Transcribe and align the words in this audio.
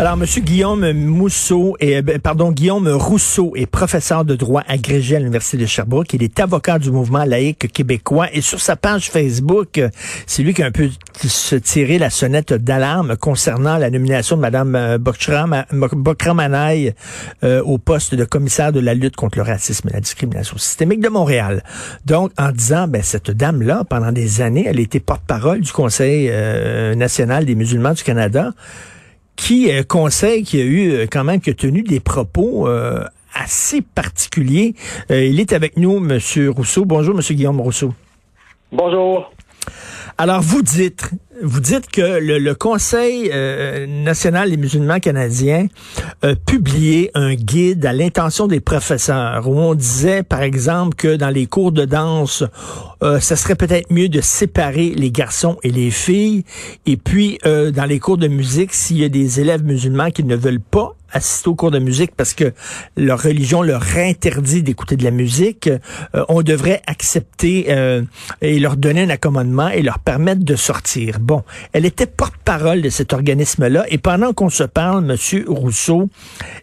Alors, 0.00 0.16
Monsieur 0.16 0.40
Guillaume 0.40 0.92
Mousseau, 0.94 1.76
et, 1.78 2.00
ben, 2.00 2.18
Rousseau 2.94 3.52
est 3.54 3.66
professeur 3.66 4.24
de 4.24 4.34
droit 4.34 4.62
agrégé 4.66 5.16
à 5.16 5.18
l'Université 5.18 5.58
de 5.58 5.66
Sherbrooke. 5.66 6.14
Il 6.14 6.22
est 6.22 6.40
avocat 6.40 6.78
du 6.78 6.90
mouvement 6.90 7.22
laïque 7.24 7.70
québécois. 7.70 8.28
Et 8.32 8.40
sur 8.40 8.60
sa 8.60 8.76
page 8.76 9.10
Facebook, 9.10 9.76
euh, 9.76 9.90
c'est 10.24 10.42
lui 10.42 10.54
qui 10.54 10.62
a 10.62 10.66
un 10.66 10.70
peu 10.70 10.88
tiré 11.62 11.98
la 11.98 12.08
sonnette 12.08 12.54
d'alarme 12.54 13.18
concernant 13.18 13.76
la 13.76 13.90
nomination 13.90 14.36
de 14.36 14.40
Mme 14.40 14.96
Bokramanaï 14.96 16.94
euh, 17.44 17.62
au 17.62 17.76
poste 17.76 18.14
de 18.14 18.24
commissaire 18.24 18.72
de 18.72 18.80
la 18.80 18.94
lutte 18.94 19.16
contre 19.16 19.36
le 19.36 19.44
racisme 19.44 19.90
et 19.90 19.92
la 19.92 20.00
discrimination 20.00 20.56
systémique 20.56 21.00
de 21.00 21.10
Montréal. 21.10 21.62
Donc, 22.06 22.32
en 22.38 22.52
disant, 22.52 22.88
ben, 22.88 23.02
cette 23.02 23.32
dame-là, 23.32 23.84
pendant 23.84 24.12
des 24.12 24.40
années, 24.40 24.64
elle 24.66 24.80
était 24.80 24.98
porte-parole 24.98 25.60
du 25.60 25.72
Conseil 25.72 26.28
euh, 26.30 26.94
national 26.94 27.44
des 27.44 27.54
musulmans 27.54 27.92
du 27.92 28.02
Canada 28.02 28.54
qui 29.40 29.72
euh, 29.72 29.82
conseille 29.82 30.44
qui 30.44 30.60
a 30.60 30.64
eu 30.64 30.92
euh, 30.92 31.06
quand 31.10 31.24
même 31.24 31.40
qui 31.40 31.50
a 31.50 31.54
tenu 31.54 31.82
des 31.82 31.98
propos 31.98 32.68
euh, 32.68 33.02
assez 33.34 33.80
particuliers. 33.80 34.74
il 35.08 35.40
est 35.40 35.52
avec 35.52 35.76
nous, 35.76 35.98
Monsieur 35.98 36.50
Rousseau. 36.50 36.84
Bonjour, 36.84 37.14
Monsieur 37.14 37.34
Guillaume 37.34 37.60
Rousseau. 37.60 37.94
Bonjour. 38.70 39.32
Alors, 40.18 40.42
vous 40.42 40.62
dites, 40.62 41.10
vous 41.42 41.60
dites 41.60 41.90
que 41.90 42.18
le, 42.20 42.54
Conseil 42.54 43.30
euh, 43.32 43.86
national 43.86 44.50
des 44.50 44.56
musulmans 44.56 44.98
canadiens 44.98 45.66
a 46.22 46.34
publié 46.34 47.10
un 47.14 47.34
guide 47.34 47.86
à 47.86 47.92
l'intention 47.92 48.46
des 48.46 48.60
professeurs 48.60 49.48
où 49.48 49.58
on 49.58 49.74
disait, 49.74 50.22
par 50.22 50.42
exemple, 50.42 50.94
que 50.96 51.16
dans 51.16 51.30
les 51.30 51.46
cours 51.46 51.72
de 51.72 51.84
danse, 51.84 52.44
euh, 53.02 53.20
ça 53.20 53.36
serait 53.36 53.54
peut-être 53.54 53.90
mieux 53.90 54.08
de 54.08 54.20
séparer 54.20 54.90
les 54.90 55.10
garçons 55.10 55.56
et 55.62 55.70
les 55.70 55.90
filles. 55.90 56.44
Et 56.86 56.96
puis, 56.96 57.38
euh, 57.46 57.70
dans 57.70 57.86
les 57.86 57.98
cours 57.98 58.18
de 58.18 58.28
musique, 58.28 58.74
s'il 58.74 58.98
y 58.98 59.04
a 59.04 59.08
des 59.08 59.40
élèves 59.40 59.64
musulmans 59.64 60.10
qui 60.10 60.24
ne 60.24 60.36
veulent 60.36 60.60
pas 60.60 60.94
assister 61.12 61.48
aux 61.48 61.54
cours 61.54 61.70
de 61.70 61.78
musique 61.78 62.12
parce 62.16 62.34
que 62.34 62.52
leur 62.96 63.22
religion 63.22 63.62
leur 63.62 63.82
interdit 63.96 64.62
d'écouter 64.62 64.96
de 64.96 65.04
la 65.04 65.10
musique, 65.10 65.68
euh, 65.68 66.24
on 66.28 66.42
devrait 66.42 66.82
accepter 66.86 67.66
euh, 67.68 68.02
et 68.40 68.58
leur 68.58 68.76
donner 68.76 69.02
un 69.02 69.10
accommodement 69.10 69.68
et 69.68 69.82
leur 69.82 69.98
permettre 69.98 70.44
de 70.44 70.56
sortir. 70.56 71.18
Bon, 71.20 71.42
elle 71.72 71.86
était 71.86 72.06
porte-parole 72.06 72.82
de 72.82 72.88
cet 72.88 73.12
organisme-là 73.12 73.84
et 73.88 73.98
pendant 73.98 74.32
qu'on 74.32 74.50
se 74.50 74.64
parle, 74.64 75.04
Monsieur 75.04 75.44
Rousseau, 75.48 76.08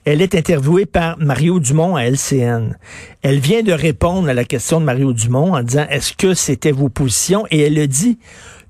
elle 0.05 0.21
est 0.21 0.35
interviewée 0.35 0.85
par 0.85 1.17
Mario 1.17 1.59
Dumont 1.59 1.95
à 1.95 2.03
LCN. 2.03 2.77
Elle 3.21 3.39
vient 3.39 3.63
de 3.63 3.73
répondre 3.73 4.29
à 4.29 4.33
la 4.33 4.43
question 4.43 4.79
de 4.79 4.85
Mario 4.85 5.13
Dumont 5.13 5.53
en 5.53 5.63
disant 5.63 5.85
est-ce 5.89 6.13
que 6.13 6.33
c'était 6.33 6.71
vos 6.71 6.89
positions? 6.89 7.45
Et 7.51 7.61
elle 7.61 7.79
a 7.79 7.87
dit 7.87 8.17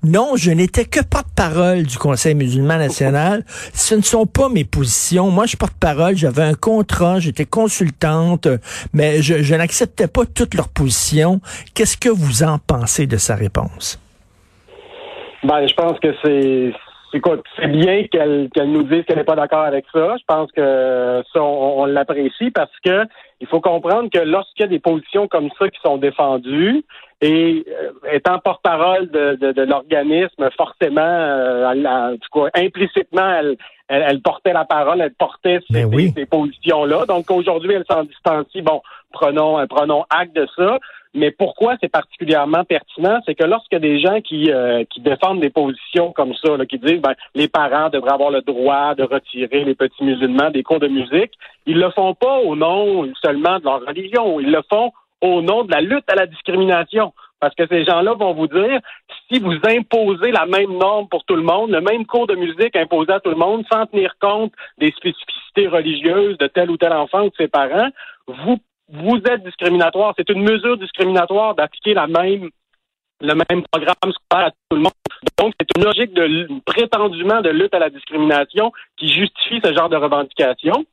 non, 0.04 0.36
je 0.36 0.52
n'étais 0.52 0.84
que 0.84 1.00
porte-parole 1.00 1.82
du 1.82 1.98
Conseil 1.98 2.34
musulman 2.34 2.78
national. 2.78 3.42
Ce 3.74 3.96
ne 3.96 4.02
sont 4.02 4.26
pas 4.26 4.48
mes 4.48 4.64
positions. 4.64 5.30
Moi, 5.30 5.46
je 5.46 5.56
porte-parole, 5.56 6.14
j'avais 6.16 6.42
un 6.42 6.54
contrat, 6.54 7.18
j'étais 7.18 7.46
consultante, 7.46 8.46
mais 8.92 9.22
je, 9.22 9.54
n'acceptais 9.54 10.06
pas 10.06 10.22
toutes 10.24 10.54
leurs 10.54 10.68
positions. 10.68 11.40
Qu'est-ce 11.74 11.96
que 11.96 12.08
vous 12.08 12.44
en 12.44 12.58
pensez 12.58 13.06
de 13.06 13.16
sa 13.16 13.34
réponse? 13.34 14.00
Ben, 15.42 15.66
je 15.66 15.74
pense 15.74 15.98
que 15.98 16.14
c'est 16.22 16.72
c'est 17.10 17.66
bien 17.68 18.04
qu'elle 18.04 18.50
nous 18.66 18.82
dise 18.82 19.04
qu'elle 19.04 19.16
n'est 19.16 19.24
pas 19.24 19.34
d'accord 19.34 19.62
avec 19.62 19.86
ça. 19.92 20.16
Je 20.18 20.24
pense 20.26 20.52
que 20.52 21.22
ça, 21.32 21.42
on, 21.42 21.86
l'apprécie 21.86 22.50
parce 22.50 22.70
que 22.84 23.04
il 23.40 23.46
faut 23.46 23.60
comprendre 23.60 24.10
que 24.10 24.18
lorsqu'il 24.18 24.62
y 24.62 24.64
a 24.64 24.68
des 24.68 24.78
positions 24.78 25.26
comme 25.26 25.48
ça 25.58 25.68
qui 25.68 25.80
sont 25.82 25.96
défendues, 25.96 26.84
et 27.20 27.64
euh, 27.68 27.90
étant 28.12 28.38
porte-parole 28.38 29.10
de, 29.10 29.34
de, 29.52 29.62
l'organisme, 29.62 30.48
forcément, 30.56 31.00
euh, 31.00 32.16
implicitement, 32.54 33.30
elle, 33.30 33.56
elle, 33.88 34.20
portait 34.20 34.52
la 34.52 34.64
parole, 34.64 35.00
elle 35.00 35.14
portait 35.14 35.58
ces, 35.68 35.84
ben 35.84 36.12
ces, 36.14 36.26
positions-là. 36.26 37.06
Donc 37.06 37.30
aujourd'hui, 37.30 37.72
elle 37.72 37.84
s'en 37.90 38.04
distancie. 38.04 38.62
Bon, 38.62 38.82
prenons, 39.12 39.66
prenons 39.66 40.04
acte 40.10 40.36
de 40.36 40.46
ça. 40.56 40.78
Mais 41.14 41.30
pourquoi 41.30 41.76
c'est 41.80 41.88
particulièrement 41.88 42.64
pertinent, 42.64 43.18
c'est 43.24 43.34
que 43.34 43.44
lorsque 43.44 43.74
des 43.74 43.98
gens 43.98 44.20
qui, 44.20 44.52
euh, 44.52 44.84
qui 44.90 45.00
défendent 45.00 45.40
des 45.40 45.50
positions 45.50 46.12
comme 46.12 46.34
ça, 46.34 46.56
là, 46.56 46.66
qui 46.66 46.78
disent 46.78 47.00
ben, 47.00 47.14
les 47.34 47.48
parents 47.48 47.88
devraient 47.88 48.12
avoir 48.12 48.30
le 48.30 48.42
droit 48.42 48.94
de 48.94 49.04
retirer 49.04 49.64
les 49.64 49.74
petits 49.74 50.04
musulmans 50.04 50.50
des 50.50 50.62
cours 50.62 50.80
de 50.80 50.86
musique, 50.86 51.32
ils 51.66 51.78
le 51.78 51.90
font 51.90 52.14
pas 52.14 52.38
au 52.40 52.54
nom 52.56 53.10
seulement 53.22 53.58
de 53.58 53.64
leur 53.64 53.80
religion, 53.86 54.38
ils 54.38 54.52
le 54.52 54.62
font 54.70 54.92
au 55.20 55.42
nom 55.42 55.64
de 55.64 55.70
la 55.70 55.80
lutte 55.80 56.10
à 56.10 56.14
la 56.14 56.26
discrimination. 56.26 57.12
Parce 57.40 57.54
que 57.54 57.66
ces 57.68 57.84
gens-là 57.84 58.14
vont 58.14 58.34
vous 58.34 58.48
dire, 58.48 58.80
si 59.28 59.38
vous 59.38 59.54
imposez 59.64 60.32
la 60.32 60.46
même 60.46 60.76
norme 60.76 61.08
pour 61.08 61.24
tout 61.24 61.36
le 61.36 61.42
monde, 61.42 61.70
le 61.70 61.80
même 61.80 62.04
cours 62.04 62.26
de 62.26 62.34
musique 62.34 62.74
imposé 62.74 63.12
à 63.12 63.20
tout 63.20 63.30
le 63.30 63.36
monde, 63.36 63.64
sans 63.70 63.86
tenir 63.86 64.14
compte 64.20 64.52
des 64.78 64.90
spécificités 64.90 65.68
religieuses 65.68 66.36
de 66.38 66.48
tel 66.48 66.70
ou 66.70 66.76
tel 66.76 66.92
enfant 66.92 67.24
ou 67.24 67.30
de 67.30 67.36
ses 67.36 67.48
parents, 67.48 67.90
vous, 68.26 68.58
vous 68.88 69.18
êtes 69.30 69.44
discriminatoire. 69.44 70.14
C'est 70.16 70.30
une 70.30 70.42
mesure 70.42 70.76
discriminatoire 70.78 71.54
d'appliquer 71.54 71.94
même 71.94 72.50
le 73.20 73.34
même 73.34 73.62
programme 73.70 74.12
scolaire 74.12 74.48
à 74.48 74.50
tout 74.50 74.76
le 74.76 74.80
monde. 74.80 74.92
Donc, 75.38 75.54
c'est 75.60 75.76
une 75.76 75.84
logique 75.84 76.12
prétendument 76.64 77.40
de 77.40 77.50
lutte 77.50 77.74
à 77.74 77.78
la 77.78 77.90
discrimination 77.90 78.72
qui 78.96 79.08
justifie 79.08 79.60
ce 79.62 79.74
genre 79.74 79.88
de 79.88 79.96
revendication. 79.96 80.84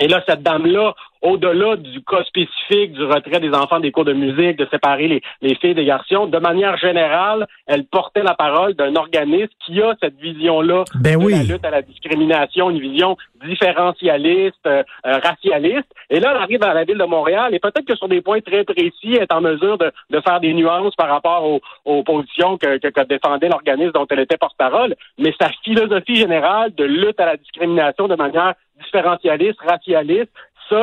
Et 0.00 0.08
là, 0.08 0.22
cette 0.26 0.42
dame-là 0.42 0.94
au-delà 1.22 1.76
du 1.76 2.02
cas 2.02 2.24
spécifique 2.24 2.92
du 2.92 3.04
retrait 3.04 3.40
des 3.40 3.50
enfants 3.50 3.80
des 3.80 3.92
cours 3.92 4.04
de 4.04 4.12
musique, 4.12 4.56
de 4.56 4.66
séparer 4.70 5.08
les, 5.08 5.22
les 5.40 5.54
filles 5.54 5.74
des 5.74 5.84
garçons, 5.84 6.26
de 6.26 6.38
manière 6.38 6.76
générale, 6.76 7.46
elle 7.66 7.84
portait 7.84 8.22
la 8.22 8.34
parole 8.34 8.74
d'un 8.74 8.94
organisme 8.96 9.52
qui 9.64 9.80
a 9.80 9.94
cette 10.00 10.18
vision-là 10.20 10.84
ben 10.96 11.18
de 11.18 11.24
oui. 11.24 11.32
la 11.32 11.54
lutte 11.54 11.64
à 11.64 11.70
la 11.70 11.82
discrimination, 11.82 12.70
une 12.70 12.80
vision 12.80 13.16
différentialiste, 13.44 14.54
euh, 14.66 14.82
euh, 15.06 15.18
racialiste. 15.18 15.88
Et 16.10 16.20
là, 16.20 16.32
elle 16.34 16.42
arrive 16.42 16.62
à 16.64 16.74
la 16.74 16.84
ville 16.84 16.98
de 16.98 17.04
Montréal 17.04 17.54
et 17.54 17.58
peut-être 17.58 17.86
que 17.86 17.96
sur 17.96 18.08
des 18.08 18.20
points 18.20 18.40
très 18.40 18.64
précis, 18.64 19.14
elle 19.14 19.22
est 19.22 19.32
en 19.32 19.40
mesure 19.40 19.78
de, 19.78 19.92
de 20.10 20.20
faire 20.20 20.40
des 20.40 20.52
nuances 20.52 20.94
par 20.96 21.08
rapport 21.08 21.44
aux, 21.44 21.60
aux 21.84 22.02
positions 22.02 22.58
que, 22.58 22.78
que, 22.78 22.88
que 22.88 23.06
défendait 23.06 23.48
l'organisme 23.48 23.92
dont 23.92 24.06
elle 24.10 24.20
était 24.20 24.36
porte-parole. 24.36 24.94
Mais 25.18 25.32
sa 25.40 25.48
philosophie 25.64 26.16
générale 26.16 26.74
de 26.74 26.84
lutte 26.84 27.20
à 27.20 27.26
la 27.26 27.36
discrimination 27.36 28.08
de 28.08 28.16
manière 28.16 28.54
différentialiste, 28.84 29.60
racialiste, 29.60 30.30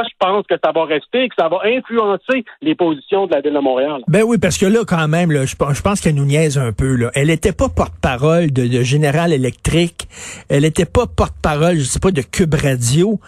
je 0.04 0.16
pense 0.20 0.46
que 0.48 0.56
ça 0.64 0.72
va 0.72 0.86
rester 0.86 1.24
et 1.24 1.30
que 1.30 1.36
ça 1.38 1.50
va 1.50 1.60
influencer 1.66 2.46
les 2.62 2.76
positions 2.76 3.28
de 3.28 3.34
la 3.34 3.42
Ville 3.42 3.54
de 3.54 3.60
Montréal. 3.60 4.02
Ben 4.08 4.24
oui, 4.24 4.38
parce 4.38 4.58
que 4.58 4.66
là, 4.66 4.84
quand 4.88 5.08
même, 5.08 5.32
là, 5.32 5.46
je, 5.46 5.56
pense 5.56 6.02
qu'elle 6.02 6.16
nous 6.16 6.26
niaise 6.26 6.58
un 6.58 6.72
peu. 6.72 6.96
Là. 6.96 7.12
Elle 7.16 7.28
n'était 7.28 7.52
pas 7.52 7.70
porte-parole 7.70 8.52
de, 8.52 8.68
de 8.68 8.82
Général 8.82 9.34
Electric. 9.34 10.08
Elle 10.50 10.64
n'était 10.64 10.86
pas 10.86 11.06
porte-parole, 11.08 11.78
je 11.78 11.84
sais 11.84 12.00
pas, 12.00 12.12
de 12.12 12.22
Cube 12.22 12.54
Radio. 12.56 13.20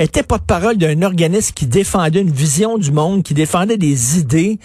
Elle 0.00 0.06
était 0.06 0.22
porte-parole 0.22 0.78
d'un 0.78 1.02
organisme 1.02 1.52
qui 1.52 1.66
défendait 1.66 2.22
une 2.22 2.30
vision 2.30 2.78
du 2.78 2.90
monde, 2.90 3.22
qui 3.22 3.34
défendait 3.34 3.76
des 3.76 4.18
idées. 4.18 4.58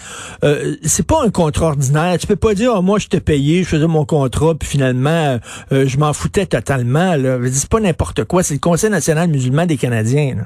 Euh, 0.45 0.77
c'est 0.81 1.05
pas 1.05 1.25
un 1.25 1.29
contrat 1.29 1.67
ordinaire. 1.67 2.17
Tu 2.17 2.25
peux 2.25 2.37
pas 2.37 2.53
dire, 2.53 2.71
oh, 2.73 2.81
moi, 2.81 2.99
je 2.99 3.07
t'ai 3.07 3.19
payé, 3.19 3.63
je 3.63 3.67
faisais 3.67 3.85
mon 3.85 4.05
contrat, 4.05 4.55
puis 4.55 4.69
finalement, 4.69 5.37
euh, 5.73 5.87
je 5.87 5.97
m'en 5.97 6.13
foutais 6.13 6.45
totalement. 6.45 7.17
C'est 7.51 7.69
pas 7.69 7.81
n'importe 7.81 8.23
quoi. 8.23 8.43
C'est 8.43 8.53
le 8.53 8.61
Conseil 8.61 8.89
national 8.89 9.27
musulman 9.27 9.65
des 9.65 9.75
Canadiens. 9.75 10.35
Là. 10.37 10.43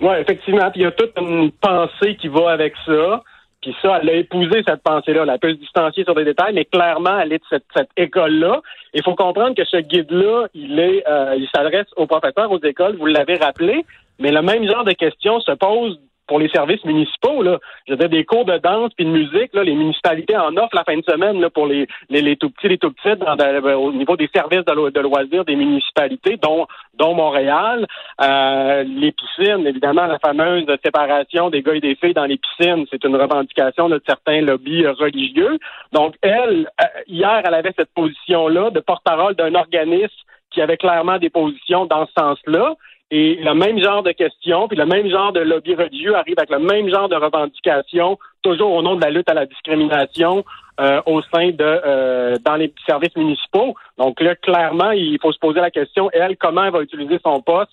Oui, 0.00 0.14
effectivement. 0.18 0.70
Puis 0.70 0.80
il 0.80 0.84
y 0.84 0.86
a 0.86 0.92
toute 0.92 1.18
une 1.18 1.50
pensée 1.52 2.16
qui 2.16 2.28
va 2.28 2.50
avec 2.50 2.74
ça. 2.86 3.22
Puis 3.60 3.74
ça, 3.80 4.00
elle 4.02 4.10
a 4.10 4.14
épousé 4.14 4.62
cette 4.66 4.82
pensée-là. 4.82 5.24
Elle 5.28 5.38
peut 5.38 5.52
se 5.52 5.58
distancier 5.58 6.02
sur 6.02 6.16
des 6.16 6.24
détails, 6.24 6.52
mais 6.52 6.64
clairement, 6.64 7.20
elle 7.20 7.32
est 7.32 7.38
de 7.38 7.44
cette, 7.48 7.64
cette 7.74 7.90
école-là. 7.96 8.60
Il 8.92 9.04
faut 9.04 9.14
comprendre 9.14 9.54
que 9.54 9.64
ce 9.64 9.76
guide-là, 9.76 10.48
il 10.52 10.78
est, 10.80 11.08
euh, 11.08 11.36
il 11.36 11.48
s'adresse 11.54 11.86
aux 11.96 12.06
professeurs, 12.06 12.50
aux 12.50 12.60
écoles. 12.60 12.96
Vous 12.96 13.06
l'avez 13.06 13.36
rappelé, 13.36 13.84
mais 14.18 14.32
le 14.32 14.42
même 14.42 14.68
genre 14.68 14.84
de 14.84 14.92
questions 14.92 15.40
se 15.40 15.52
pose 15.52 16.00
pour 16.26 16.38
les 16.38 16.48
services 16.48 16.84
municipaux. 16.84 17.42
Là. 17.42 17.58
Je 17.88 17.94
des 17.94 18.24
cours 18.24 18.44
de 18.44 18.58
danse 18.58 18.92
puis 18.96 19.04
de 19.04 19.10
musique, 19.10 19.54
là, 19.54 19.64
les 19.64 19.74
municipalités 19.74 20.36
en 20.36 20.56
offrent 20.56 20.74
la 20.74 20.84
fin 20.84 20.96
de 20.96 21.04
semaine 21.04 21.40
là, 21.40 21.50
pour 21.50 21.66
les, 21.66 21.86
les, 22.10 22.22
les 22.22 22.36
tout 22.36 22.50
petits, 22.50 22.68
les 22.68 22.78
tout 22.78 22.92
petites 22.92 23.22
au 23.22 23.92
niveau 23.92 24.16
des 24.16 24.28
services 24.34 24.64
de, 24.64 24.90
de, 24.90 25.00
loisirs 25.00 25.44
des 25.44 25.56
municipalités, 25.56 26.36
dont, 26.36 26.66
dont 26.94 27.14
Montréal. 27.14 27.86
Euh, 28.20 28.82
les 28.84 29.12
piscines, 29.12 29.66
évidemment, 29.66 30.06
la 30.06 30.18
fameuse 30.18 30.66
séparation 30.84 31.50
des 31.50 31.62
gars 31.62 31.74
et 31.74 31.80
des 31.80 31.94
filles 31.94 32.14
dans 32.14 32.26
les 32.26 32.38
piscines, 32.38 32.86
c'est 32.90 33.04
une 33.04 33.16
revendication 33.16 33.88
de 33.88 34.00
certains 34.06 34.40
lobbies 34.40 34.86
religieux. 34.86 35.58
Donc, 35.92 36.14
elle, 36.22 36.68
euh, 36.80 36.84
hier, 37.06 37.42
elle 37.44 37.54
avait 37.54 37.74
cette 37.76 37.92
position-là 37.94 38.70
de 38.70 38.80
porte-parole 38.80 39.34
d'un 39.34 39.54
organisme 39.54 40.14
qui 40.50 40.60
avait 40.60 40.76
clairement 40.76 41.18
des 41.18 41.30
positions 41.30 41.86
dans 41.86 42.06
ce 42.06 42.12
sens-là. 42.18 42.74
Et 43.14 43.34
le 43.34 43.52
même 43.52 43.78
genre 43.78 44.02
de 44.02 44.12
questions, 44.12 44.68
puis 44.68 44.78
le 44.78 44.86
même 44.86 45.06
genre 45.10 45.34
de 45.34 45.40
lobby 45.40 45.74
religieux 45.74 46.16
arrive 46.16 46.38
avec 46.38 46.48
le 46.48 46.60
même 46.60 46.88
genre 46.88 47.10
de 47.10 47.14
revendications, 47.14 48.18
toujours 48.40 48.72
au 48.72 48.80
nom 48.80 48.96
de 48.96 49.02
la 49.02 49.10
lutte 49.10 49.28
à 49.28 49.34
la 49.34 49.44
discrimination 49.44 50.46
euh, 50.80 51.02
au 51.04 51.20
sein 51.20 51.50
de 51.50 51.54
euh, 51.60 52.36
dans 52.42 52.56
les 52.56 52.72
services 52.86 53.14
municipaux. 53.14 53.74
Donc 53.98 54.18
là, 54.22 54.34
clairement, 54.36 54.92
il 54.92 55.18
faut 55.20 55.30
se 55.30 55.38
poser 55.38 55.60
la 55.60 55.70
question, 55.70 56.08
elle, 56.14 56.38
comment 56.38 56.64
elle 56.64 56.72
va 56.72 56.80
utiliser 56.80 57.18
son 57.22 57.42
poste 57.42 57.72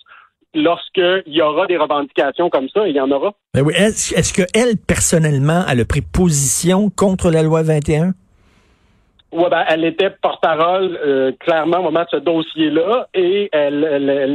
lorsqu'il 0.54 1.24
y 1.28 1.42
aura 1.42 1.68
des 1.68 1.78
revendications 1.78 2.50
comme 2.50 2.68
ça, 2.68 2.86
il 2.86 2.96
y 2.98 3.00
en 3.00 3.10
aura. 3.10 3.34
Ben 3.54 3.62
oui. 3.62 3.74
Est-ce 3.78 4.14
est 4.16 4.36
qu'elle, 4.36 4.76
personnellement, 4.76 5.64
a 5.66 5.86
pris 5.86 6.02
position 6.02 6.90
contre 6.90 7.32
la 7.32 7.44
loi 7.44 7.64
21? 7.64 8.12
Oui, 9.32 9.46
ben, 9.52 9.64
elle 9.68 9.86
était 9.86 10.10
porte-parole 10.10 11.00
euh, 11.06 11.32
clairement 11.40 11.80
au 11.80 11.84
moment 11.84 12.02
de 12.02 12.10
ce 12.10 12.16
dossier-là 12.16 13.08
et 13.14 13.48
elle 13.52 13.80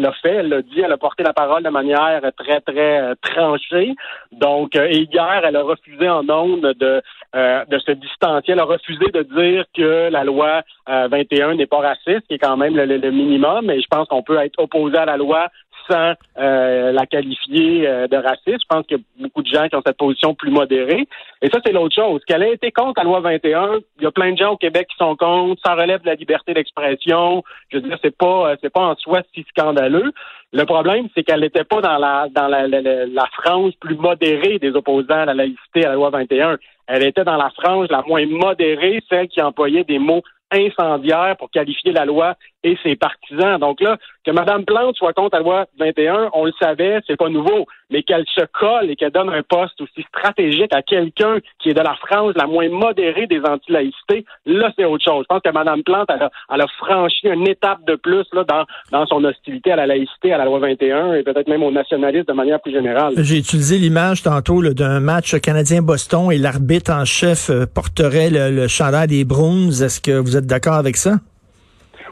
l'a 0.01 0.13
fait, 0.23 0.35
elle 0.35 0.49
l'a 0.49 0.63
dit, 0.63 0.81
elle 0.81 0.93
a 0.93 0.97
porté 0.97 1.25
la 1.25 1.33
parole 1.33 1.65
de 1.65 1.69
manière 1.69 2.21
très, 2.37 2.61
très 2.61 3.01
euh, 3.01 3.15
tranchée. 3.21 3.93
Donc, 4.31 4.77
euh, 4.77 4.87
et 4.89 5.09
hier, 5.13 5.43
elle 5.45 5.57
a 5.57 5.63
refusé 5.65 6.09
en 6.09 6.29
ondes 6.29 6.75
de, 6.79 7.03
de 7.35 7.79
se 7.81 7.91
distancier. 7.91 8.53
Elle 8.53 8.61
a 8.61 8.65
refusé 8.65 9.07
de 9.13 9.23
dire 9.23 9.65
que 9.77 10.11
la 10.11 10.23
loi 10.23 10.63
21 10.87 11.55
n'est 11.57 11.67
pas 11.67 11.79
raciste, 11.79 12.29
qui 12.29 12.35
est 12.35 12.39
quand 12.39 12.57
même 12.57 12.77
le, 12.77 12.85
le 12.85 13.11
minimum. 13.11 13.71
Et 13.71 13.81
je 13.81 13.87
pense 13.91 14.07
qu'on 14.07 14.23
peut 14.23 14.39
être 14.39 14.61
opposé 14.63 14.97
à 14.97 15.07
la 15.07 15.17
loi 15.17 15.49
sans 15.89 16.15
euh, 16.39 16.93
la 16.93 17.07
qualifier 17.07 17.87
euh, 17.87 18.07
de 18.09 18.17
raciste. 18.17 18.63
Je 18.63 18.67
pense 18.69 18.87
qu'il 18.87 18.99
y 18.99 19.01
a 19.01 19.23
beaucoup 19.23 19.43
de 19.43 19.49
gens 19.49 19.69
qui 19.69 19.77
ont 19.77 19.83
cette 19.85 19.97
position 19.97 20.35
plus 20.35 20.51
modérée. 20.51 21.07
Et 21.43 21.49
ça, 21.51 21.59
c'est 21.65 21.73
l'autre 21.73 21.95
chose. 21.95 22.21
Qu'elle 22.27 22.43
a 22.43 22.49
été 22.49 22.71
contre 22.73 23.01
la 23.01 23.05
loi 23.05 23.21
21, 23.21 23.81
il 23.99 24.05
y 24.05 24.07
a 24.07 24.11
plein 24.11 24.33
de 24.33 24.39
gens 24.39 24.53
au 24.53 24.57
Québec 24.57 24.89
qui 24.91 24.97
sont 24.97 25.17
contre. 25.17 25.61
Ça 25.65 25.75
relève 25.75 26.03
de 26.03 26.07
la 26.07 26.15
liberté 26.15 26.55
d'expression. 26.55 27.43
Je 27.71 27.79
veux 27.79 27.83
dire, 27.83 27.99
c'est 28.03 28.17
pas, 28.17 28.51
euh, 28.51 28.57
c'est 28.63 28.73
pas 28.73 28.83
en 28.83 28.97
soi 28.97 29.23
si 29.35 29.45
scandaleux. 29.51 30.13
Le 30.53 30.65
problème, 30.65 31.09
c'est 31.15 31.25
qu'elle 31.25 31.41
n'était 31.41 31.65
pas 31.65 31.81
dans 31.81 31.99
la 31.99 32.29
dans 32.31 32.47
la, 32.47 32.69
la, 32.69 33.29
plus 33.81 33.97
modérée 33.97 34.59
des 34.61 34.71
opposants 34.71 35.23
à 35.23 35.25
la 35.25 35.35
laïcité 35.35 35.85
à 35.85 35.89
la 35.89 35.95
loi 35.95 36.11
21. 36.11 36.59
Elle 36.87 37.05
était 37.05 37.25
dans 37.25 37.37
la 37.37 37.51
frange 37.51 37.89
la 37.91 38.03
moins 38.07 38.25
modérée, 38.27 39.03
celle 39.09 39.29
qui 39.29 39.43
employait 39.43 39.85
des 39.85 39.99
mots 39.99 40.23
incendiaire 40.55 41.37
pour 41.39 41.51
qualifier 41.51 41.93
la 41.93 42.05
loi 42.05 42.37
et 42.63 42.77
ses 42.83 42.97
partisans. 42.97 43.59
Donc 43.59 43.81
là, 43.81 43.97
que 44.25 44.31
Mme 44.31 44.65
Plante 44.65 44.97
soit 44.97 45.13
contre 45.13 45.37
la 45.37 45.43
loi 45.43 45.67
21, 45.79 46.31
on 46.33 46.45
le 46.47 46.53
savait, 46.59 47.01
c'est 47.07 47.17
pas 47.17 47.29
nouveau, 47.29 47.67
mais 47.91 48.03
qu'elle 48.03 48.25
se 48.27 48.45
colle 48.59 48.91
et 48.91 48.97
qu'elle 48.97 49.11
donne 49.11 49.29
un 49.29 49.43
poste 49.43 49.81
aussi 49.81 50.03
stratégique 50.09 50.73
à 50.75 50.83
quelqu'un 50.83 51.39
qui 51.61 51.71
est 51.71 51.75
de 51.75 51.81
la 51.81 51.95
France 51.95 52.33
la 52.37 52.47
moins 52.47 52.69
modérée 52.69 53.27
des 53.27 53.41
anti-laïcités, 53.41 54.25
là, 54.47 54.73
c'est 54.77 54.85
autre 54.85 55.05
chose. 55.05 55.25
Je 55.25 55.35
pense 55.35 55.43
que 55.43 55.53
Mme 55.53 55.83
Plante, 55.83 56.09
elle 56.11 56.61
a, 56.61 56.67
franchi 56.79 57.29
une 57.29 57.47
étape 57.47 57.85
de 57.87 57.95
plus 57.97 58.25
là, 58.33 58.45
dans, 58.45 58.65
dans 58.91 59.07
son 59.07 59.23
hostilité 59.25 59.73
à 59.73 59.77
la 59.77 59.87
laïcité, 59.87 60.33
à 60.33 60.39
la 60.39 60.45
loi 60.47 60.59
21 60.59 61.15
et 61.15 61.23
peut-être 61.23 61.49
même 61.49 61.63
au 61.63 61.71
nationalisme 61.71 62.27
de 62.27 62.33
manière 62.33 62.61
plus 62.61 62.73
générale. 62.73 63.15
J'ai 63.19 63.39
utilisé 63.39 63.79
l'image 63.79 64.23
tantôt 64.23 64.63
d'un 64.63 65.01
match 65.01 65.39
canadien-Boston 65.39 66.33
et 66.33 66.39
l'arbitre 66.39 66.93
en 66.93 67.05
chef 67.05 67.51
euh, 67.51 67.67
porterait 67.67 68.31
le, 68.31 68.51
le 68.51 68.69
chandail 68.69 69.09
des 69.09 69.25
Bruins. 69.25 69.71
Est-ce 69.71 70.01
que 70.01 70.13
vous 70.13 70.37
êtes 70.37 70.47
d'accord 70.47 70.75
avec 70.75 70.97
ça? 70.97 71.19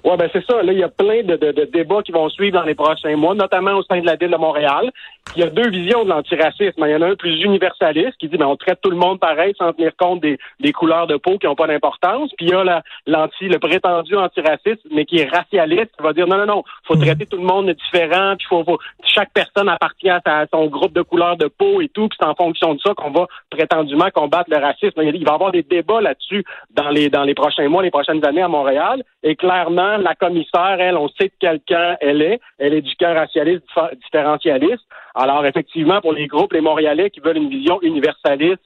Oui, 0.04 0.16
ben 0.18 0.28
c'est 0.32 0.44
ça. 0.44 0.62
Là, 0.62 0.72
il 0.72 0.78
y 0.78 0.82
a 0.82 0.88
plein 0.88 1.22
de, 1.22 1.36
de, 1.36 1.64
débats 1.64 2.02
qui 2.02 2.10
vont 2.10 2.28
suivre 2.28 2.58
dans 2.58 2.64
les 2.64 2.74
prochains 2.74 3.16
mois, 3.16 3.34
notamment 3.34 3.74
au 3.74 3.82
sein 3.84 4.00
de 4.00 4.06
la 4.06 4.16
ville 4.16 4.30
de 4.30 4.36
Montréal. 4.36 4.90
Il 5.36 5.42
y 5.42 5.44
a 5.44 5.50
deux 5.50 5.70
visions 5.70 6.04
de 6.04 6.08
l'antiracisme. 6.08 6.84
Il 6.84 6.90
y 6.90 6.96
en 6.96 7.02
a 7.02 7.06
un 7.06 7.14
plus 7.14 7.40
universaliste 7.42 8.16
qui 8.18 8.28
dit 8.28 8.36
ben 8.36 8.46
on 8.46 8.56
traite 8.56 8.80
tout 8.82 8.90
le 8.90 8.96
monde 8.96 9.20
pareil 9.20 9.54
sans 9.56 9.72
tenir 9.72 9.92
compte 9.96 10.20
des, 10.20 10.38
des 10.58 10.72
couleurs 10.72 11.06
de 11.06 11.16
peau 11.16 11.38
qui 11.38 11.46
n'ont 11.46 11.54
pas 11.54 11.68
d'importance. 11.68 12.32
Puis 12.36 12.46
il 12.46 12.52
y 12.52 12.54
a 12.54 12.82
l'anti, 13.06 13.48
le 13.48 13.60
prétendu 13.60 14.16
antiracisme, 14.16 14.88
mais 14.90 15.04
qui 15.04 15.18
est 15.18 15.28
racialiste, 15.28 15.90
qui 15.96 16.02
va 16.02 16.12
dire 16.12 16.26
non, 16.26 16.36
non, 16.36 16.46
non, 16.46 16.64
faut 16.84 16.96
mhm. 16.96 17.02
traiter 17.02 17.26
tout 17.26 17.36
le 17.36 17.44
monde 17.44 17.68
de 17.68 17.72
différent, 17.72 18.34
puis 18.36 18.46
faut, 18.48 18.64
faut, 18.64 18.78
chaque 19.04 19.32
personne 19.32 19.68
appartient 19.68 20.10
à, 20.10 20.46
son 20.52 20.66
groupe 20.66 20.92
de 20.92 21.02
couleurs 21.02 21.36
de 21.36 21.46
peau 21.46 21.80
et 21.80 21.88
tout, 21.88 22.08
puis 22.08 22.18
c'est 22.20 22.26
en 22.26 22.34
fonction 22.34 22.74
de 22.74 22.80
ça 22.80 22.92
qu'on 22.94 23.10
va 23.12 23.28
prétendument 23.50 24.10
combattre 24.12 24.50
le 24.50 24.58
racisme. 24.58 25.00
Il 25.02 25.24
va 25.24 25.32
y 25.32 25.34
avoir 25.34 25.52
des 25.52 25.62
débats 25.62 26.00
là-dessus 26.00 26.44
dans 26.70 26.90
les 26.90 27.08
dans 27.08 27.22
les 27.22 27.34
prochains 27.34 27.68
mois, 27.68 27.82
les 27.82 27.90
prochaines 27.90 28.24
années 28.26 28.42
à 28.42 28.48
Montréal. 28.48 29.04
Et 29.22 29.36
clairement, 29.36 29.91
la 29.98 30.14
commissaire, 30.14 30.76
elle, 30.78 30.96
on 30.96 31.08
sait 31.08 31.26
de 31.26 31.32
quelqu'un 31.38 31.96
elle 32.00 32.22
est. 32.22 32.40
Elle 32.58 32.74
est 32.74 32.82
du 32.82 32.94
cœur 32.96 33.14
racialiste, 33.14 33.64
différentialiste. 34.04 34.84
Alors, 35.14 35.44
effectivement, 35.44 36.00
pour 36.00 36.12
les 36.12 36.26
groupes, 36.26 36.52
les 36.52 36.60
Montréalais 36.60 37.10
qui 37.10 37.20
veulent 37.20 37.36
une 37.36 37.50
vision 37.50 37.80
universaliste 37.82 38.62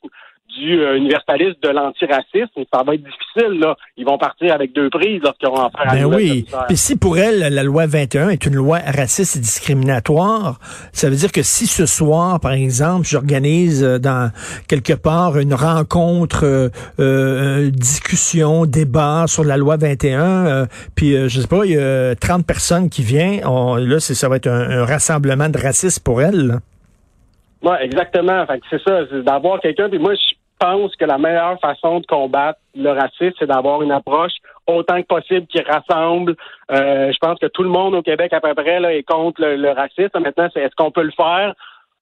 du 0.58 0.80
euh, 0.80 0.96
universaliste 0.96 1.62
de 1.62 1.68
l'antiracisme, 1.68 2.64
ça 2.72 2.82
va 2.82 2.94
être 2.94 3.02
difficile. 3.02 3.60
Là. 3.60 3.76
Ils 3.96 4.04
vont 4.04 4.18
partir 4.18 4.54
avec 4.54 4.72
deux 4.72 4.90
prises 4.90 5.20
lorsqu'ils 5.22 5.48
auront 5.48 5.66
affaire 5.66 5.92
à 5.92 5.94
ben 5.94 6.04
oui. 6.06 6.46
Puis 6.68 6.76
si 6.76 6.96
pour 6.96 7.18
elle, 7.18 7.52
la 7.52 7.62
loi 7.62 7.86
21 7.86 8.30
est 8.30 8.46
une 8.46 8.54
loi 8.54 8.78
raciste 8.78 9.36
et 9.36 9.40
discriminatoire, 9.40 10.58
ça 10.92 11.08
veut 11.08 11.16
dire 11.16 11.32
que 11.32 11.42
si 11.42 11.66
ce 11.66 11.86
soir, 11.86 12.40
par 12.40 12.52
exemple, 12.52 13.06
j'organise 13.06 13.84
euh, 13.84 13.98
dans 13.98 14.30
quelque 14.68 14.94
part 14.94 15.38
une 15.38 15.54
rencontre, 15.54 16.44
euh, 16.44 16.68
euh 16.98 17.70
discussion, 17.70 18.66
débat 18.66 19.24
sur 19.26 19.44
la 19.44 19.56
loi 19.56 19.76
21, 19.76 20.66
puis 20.94 21.12
je 21.28 21.40
sais 21.40 21.48
pas, 21.48 21.64
il 21.64 21.72
y 21.72 21.78
a 21.78 22.14
30 22.14 22.46
personnes 22.46 22.88
qui 22.88 23.02
viennent, 23.02 23.40
là, 23.40 24.00
ça 24.00 24.28
va 24.28 24.36
être 24.36 24.46
un, 24.46 24.84
rassemblement 24.84 25.48
de 25.48 25.58
racistes 25.58 26.02
pour 26.04 26.22
elle. 26.22 26.58
Oui, 27.62 27.74
exactement. 27.80 28.46
c'est 28.70 28.82
ça, 28.82 29.00
c'est 29.10 29.22
d'avoir 29.22 29.60
quelqu'un. 29.60 29.88
Puis 29.88 29.98
moi, 29.98 30.14
je 30.14 30.34
pense 30.58 30.94
que 30.96 31.04
la 31.04 31.18
meilleure 31.18 31.58
façon 31.60 32.00
de 32.00 32.06
combattre 32.06 32.58
le 32.74 32.90
racisme, 32.90 33.34
c'est 33.38 33.46
d'avoir 33.46 33.82
une 33.82 33.92
approche 33.92 34.32
autant 34.66 35.00
que 35.00 35.06
possible 35.06 35.46
qui 35.46 35.60
rassemble. 35.60 36.36
Euh, 36.70 37.12
je 37.12 37.18
pense 37.18 37.38
que 37.38 37.46
tout 37.46 37.62
le 37.62 37.68
monde 37.68 37.94
au 37.94 38.02
Québec 38.02 38.32
à 38.32 38.40
peu 38.40 38.54
près 38.54 38.80
là, 38.80 38.92
est 38.94 39.02
contre 39.02 39.42
le, 39.42 39.70
racisme. 39.70 40.18
Maintenant, 40.20 40.48
c'est 40.52 40.60
est-ce 40.60 40.74
qu'on 40.76 40.90
peut 40.90 41.02
le 41.02 41.12
faire 41.12 41.54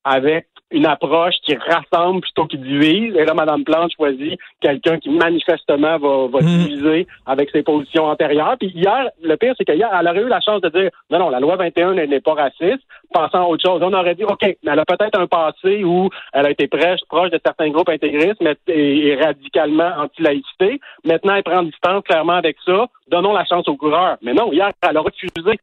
avec 0.04 0.46
une 0.74 0.86
approche 0.86 1.34
qui 1.42 1.56
rassemble 1.56 2.20
plutôt 2.20 2.46
qu'il 2.46 2.60
divise. 2.60 3.14
Et 3.16 3.24
là, 3.24 3.32
Mme 3.32 3.64
Plante 3.64 3.92
choisit 3.96 4.38
quelqu'un 4.60 4.98
qui 4.98 5.08
manifestement 5.10 5.98
va, 5.98 6.26
va 6.26 6.40
hmm. 6.40 6.46
diviser 6.46 7.06
avec 7.26 7.50
ses 7.50 7.62
positions 7.62 8.06
antérieures. 8.06 8.56
Puis 8.58 8.72
hier, 8.74 9.08
le 9.22 9.36
pire, 9.36 9.54
c'est 9.56 9.64
qu'hier, 9.64 9.88
elle 9.98 10.08
aurait 10.08 10.22
eu 10.22 10.28
la 10.28 10.40
chance 10.40 10.60
de 10.60 10.68
dire 10.68 10.90
non, 11.10 11.18
non, 11.18 11.30
la 11.30 11.40
loi 11.40 11.56
21 11.56 11.94
n'est 11.94 12.20
pas 12.20 12.34
raciste, 12.34 12.82
pensant 13.12 13.44
à 13.44 13.46
autre 13.46 13.62
chose. 13.64 13.80
On 13.82 13.92
aurait 13.92 14.16
dit 14.16 14.24
OK, 14.24 14.42
mais 14.42 14.72
elle 14.72 14.80
a 14.80 14.84
peut-être 14.84 15.18
un 15.18 15.26
passé 15.26 15.84
où 15.84 16.10
elle 16.32 16.46
a 16.46 16.50
été 16.50 16.66
proche, 16.66 17.00
proche 17.08 17.30
de 17.30 17.40
certains 17.44 17.70
groupes 17.70 17.88
intégristes 17.88 18.40
mais, 18.40 18.56
et, 18.66 19.16
radicalement 19.16 19.92
anti-laïcité. 19.98 20.80
Maintenant, 21.04 21.36
elle 21.36 21.44
prend 21.44 21.62
distance 21.62 22.02
clairement 22.04 22.34
avec 22.34 22.56
ça. 22.66 22.86
Donnons 23.08 23.32
la 23.32 23.44
chance 23.44 23.68
aux 23.68 23.76
coureurs. 23.76 24.16
Mais 24.22 24.34
non, 24.34 24.52
hier, 24.52 24.70
elle 24.82 24.96
a 24.96 25.00
refusé 25.00 25.58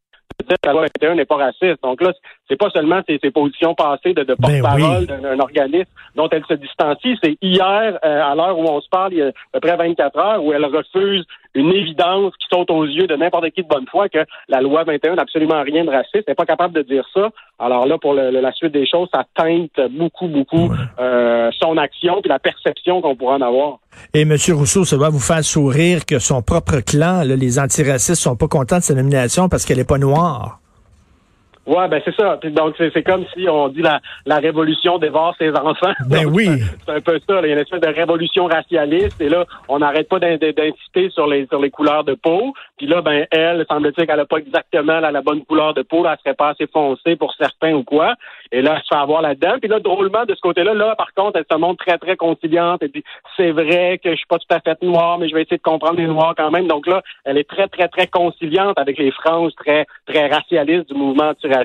la 0.65 0.71
loi 0.73 0.81
21 0.83 1.15
n'est 1.15 1.25
pas 1.25 1.37
raciste. 1.37 1.81
Donc 1.83 2.01
là, 2.01 2.13
c'est 2.47 2.57
pas 2.57 2.69
seulement 2.69 3.01
ses, 3.07 3.19
positions 3.31 3.75
passées 3.75 4.13
de, 4.13 4.23
de 4.23 4.35
ben 4.37 4.61
porte-parole 4.61 5.05
d'un 5.05 5.39
organisme 5.39 5.89
dont 6.15 6.29
elle 6.31 6.45
se 6.45 6.55
distancie. 6.55 7.17
C'est 7.23 7.37
hier, 7.41 7.99
euh, 8.03 8.23
à 8.23 8.35
l'heure 8.35 8.57
où 8.57 8.65
on 8.67 8.81
se 8.81 8.89
parle, 8.89 9.13
il 9.13 9.19
y 9.19 9.21
a 9.21 9.27
à 9.27 9.31
peu 9.53 9.59
près 9.61 9.77
24 9.77 10.17
heures, 10.17 10.43
où 10.43 10.53
elle 10.53 10.65
refuse 10.65 11.25
une 11.55 11.71
évidence 11.71 12.33
qui 12.37 12.47
saute 12.51 12.71
aux 12.71 12.85
yeux 12.85 13.07
de 13.07 13.15
n'importe 13.15 13.49
qui 13.51 13.63
de 13.63 13.67
bonne 13.67 13.85
foi 13.89 14.09
que 14.09 14.19
la 14.47 14.61
loi 14.61 14.83
21 14.83 15.15
n'a 15.15 15.21
absolument 15.23 15.61
rien 15.61 15.83
de 15.83 15.89
raciste. 15.89 16.15
Elle 16.15 16.23
n'est 16.29 16.35
pas 16.35 16.45
capable 16.45 16.73
de 16.73 16.81
dire 16.81 17.05
ça. 17.13 17.29
Alors 17.59 17.85
là, 17.85 17.97
pour 17.97 18.13
la 18.13 18.51
suite 18.53 18.71
des 18.71 18.87
choses, 18.87 19.09
ça 19.13 19.25
teinte 19.35 19.79
beaucoup, 19.91 20.27
beaucoup 20.27 20.71
euh, 20.99 21.49
son 21.59 21.77
action 21.77 22.21
et 22.23 22.27
la 22.27 22.39
perception 22.39 23.01
qu'on 23.01 23.15
pourra 23.15 23.35
en 23.35 23.41
avoir. 23.41 23.79
Et 24.13 24.21
M. 24.21 24.35
Rousseau, 24.53 24.85
ça 24.85 24.97
va 24.97 25.09
vous 25.09 25.19
faire 25.19 25.43
sourire 25.43 26.05
que 26.05 26.19
son 26.19 26.41
propre 26.41 26.79
clan, 26.79 27.23
les 27.23 27.59
antiracistes, 27.59 28.21
sont 28.21 28.35
pas 28.35 28.47
contents 28.47 28.77
de 28.77 28.83
sa 28.83 28.93
nomination 28.93 29.49
parce 29.49 29.65
qu'elle 29.65 29.77
n'est 29.77 29.83
pas 29.83 29.97
noire. 29.97 30.60
Ouais, 31.71 31.87
ben 31.87 32.01
c'est 32.03 32.13
ça. 32.15 32.37
donc 32.43 32.75
c'est 32.77 33.03
comme 33.03 33.23
si 33.33 33.47
on 33.47 33.69
dit 33.69 33.81
la, 33.81 34.01
la 34.25 34.39
révolution 34.39 34.97
dévore 34.97 35.33
ses 35.39 35.51
enfants. 35.51 35.93
Ben 36.09 36.25
oui. 36.25 36.49
C'est 36.85 36.91
un 36.91 36.99
peu 36.99 37.17
ça. 37.25 37.39
Il 37.41 37.47
y 37.47 37.51
a 37.51 37.53
une 37.53 37.59
espèce 37.59 37.79
de 37.79 37.87
révolution 37.87 38.45
racialiste 38.47 39.21
et 39.21 39.29
là, 39.29 39.45
on 39.69 39.79
n'arrête 39.79 40.09
pas 40.09 40.19
d'inciter 40.19 41.09
sur 41.11 41.27
les 41.27 41.47
sur 41.47 41.61
les 41.61 41.69
couleurs 41.69 42.03
de 42.03 42.13
peau. 42.13 42.53
Puis 42.75 42.87
là, 42.87 43.01
ben 43.01 43.25
elle, 43.31 43.65
semble-t-il 43.69 44.05
qu'elle 44.05 44.17
n'a 44.17 44.25
pas 44.25 44.39
exactement 44.39 44.99
la, 44.99 45.21
bonne 45.21 45.45
couleur 45.45 45.73
de 45.73 45.81
peau. 45.81 46.03
Là, 46.03 46.13
elle 46.13 46.19
serait 46.19 46.35
pas 46.35 46.49
assez 46.49 46.67
foncée 46.67 47.15
pour 47.15 47.33
certains 47.35 47.73
ou 47.73 47.83
quoi. 47.83 48.15
Et 48.51 48.61
là, 48.61 48.73
elle 48.75 48.81
se 48.81 48.87
fait 48.93 49.01
avoir 49.01 49.21
là-dedans. 49.21 49.55
Puis 49.61 49.69
là, 49.69 49.79
drôlement, 49.79 50.25
de 50.25 50.35
ce 50.35 50.41
côté-là, 50.41 50.73
là, 50.73 50.95
par 50.97 51.13
contre, 51.13 51.37
elle 51.37 51.45
se 51.49 51.57
montre 51.57 51.85
très, 51.85 51.97
très 51.97 52.17
conciliante. 52.17 52.83
Et 52.83 52.89
puis, 52.89 53.03
c'est 53.37 53.51
vrai 53.51 53.97
que 54.03 54.11
je 54.11 54.17
suis 54.17 54.27
pas 54.27 54.39
tout 54.39 54.53
à 54.53 54.59
fait 54.59 54.81
noire, 54.81 55.19
mais 55.19 55.29
je 55.29 55.35
vais 55.35 55.43
essayer 55.43 55.57
de 55.57 55.61
comprendre 55.61 55.99
les 55.99 56.07
noirs 56.07 56.33
quand 56.35 56.51
même. 56.51 56.67
Donc 56.67 56.85
là, 56.85 57.01
elle 57.23 57.37
est 57.37 57.47
très, 57.47 57.69
très, 57.69 57.87
très 57.87 58.07
conciliante 58.07 58.77
avec 58.77 58.97
les 58.97 59.11
franges 59.11 59.53
très, 59.55 59.85
très 60.05 60.27
racialistes 60.27 60.89
du 60.89 60.95
mouvement 60.95 61.29
antiraciste 61.29 61.60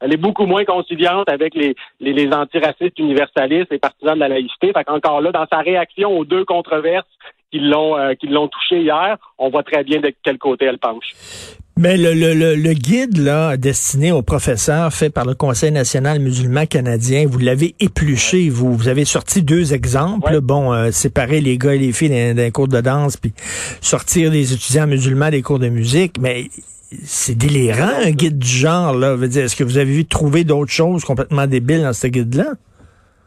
Elle 0.00 0.12
est 0.12 0.16
beaucoup 0.16 0.46
moins 0.46 0.64
conciliante 0.64 1.28
avec 1.30 1.54
les, 1.54 1.74
les, 2.00 2.12
les 2.12 2.32
antiracistes 2.32 2.98
universalistes, 2.98 3.68
les 3.70 3.78
partisans 3.78 4.14
de 4.14 4.20
la 4.20 4.28
laïcité. 4.28 4.72
Fait 4.72 4.84
qu'encore 4.84 5.20
là, 5.20 5.32
dans 5.32 5.46
sa 5.50 5.58
réaction 5.58 6.10
aux 6.16 6.24
deux 6.24 6.44
controverses 6.44 7.06
qui 7.50 7.58
l'ont 7.58 7.96
euh, 7.98 8.14
qui 8.14 8.28
l'ont 8.28 8.48
touché 8.48 8.80
hier, 8.80 9.16
on 9.38 9.50
voit 9.50 9.62
très 9.64 9.82
bien 9.84 10.00
de 10.00 10.12
quel 10.22 10.38
côté 10.38 10.66
elle 10.66 10.78
penche. 10.78 11.12
Mais 11.76 11.96
le, 11.96 12.12
le, 12.12 12.34
le, 12.34 12.54
le, 12.56 12.72
guide 12.74 13.16
là 13.16 13.56
destiné 13.56 14.12
aux 14.12 14.20
professeurs 14.22 14.92
fait 14.92 15.08
par 15.08 15.24
le 15.24 15.34
Conseil 15.34 15.72
national 15.72 16.18
musulman 16.20 16.66
canadien, 16.66 17.24
vous 17.26 17.38
l'avez 17.38 17.74
épluché, 17.80 18.50
vous 18.50 18.74
vous 18.74 18.88
avez 18.88 19.06
sorti 19.06 19.42
deux 19.42 19.72
exemples, 19.72 20.30
Ouais. 20.34 20.40
bon 20.42 20.72
euh, 20.74 20.90
séparer 20.90 21.40
les 21.40 21.56
gars 21.56 21.74
et 21.74 21.78
les 21.78 21.92
filles 21.92 22.10
d'un 22.10 22.34
d'un 22.34 22.50
cours 22.50 22.68
de 22.68 22.80
danse 22.82 23.16
puis 23.16 23.32
sortir 23.80 24.30
les 24.30 24.52
étudiants 24.52 24.86
musulmans 24.86 25.30
des 25.30 25.40
cours 25.42 25.58
de 25.58 25.68
musique, 25.70 26.16
mais 26.20 26.44
c'est 27.04 27.36
délirant 27.36 27.90
un 28.04 28.10
guide 28.10 28.38
du 28.38 28.48
genre 28.48 28.94
là, 28.94 29.14
est-ce 29.14 29.54
que 29.56 29.64
vous 29.64 29.78
avez 29.78 29.92
vu 29.92 30.06
trouver 30.06 30.44
d'autres 30.44 30.72
choses 30.72 31.04
complètement 31.04 31.46
débiles 31.46 31.82
dans 31.82 31.92
ce 31.92 32.06
guide 32.08 32.34
là 32.34 32.46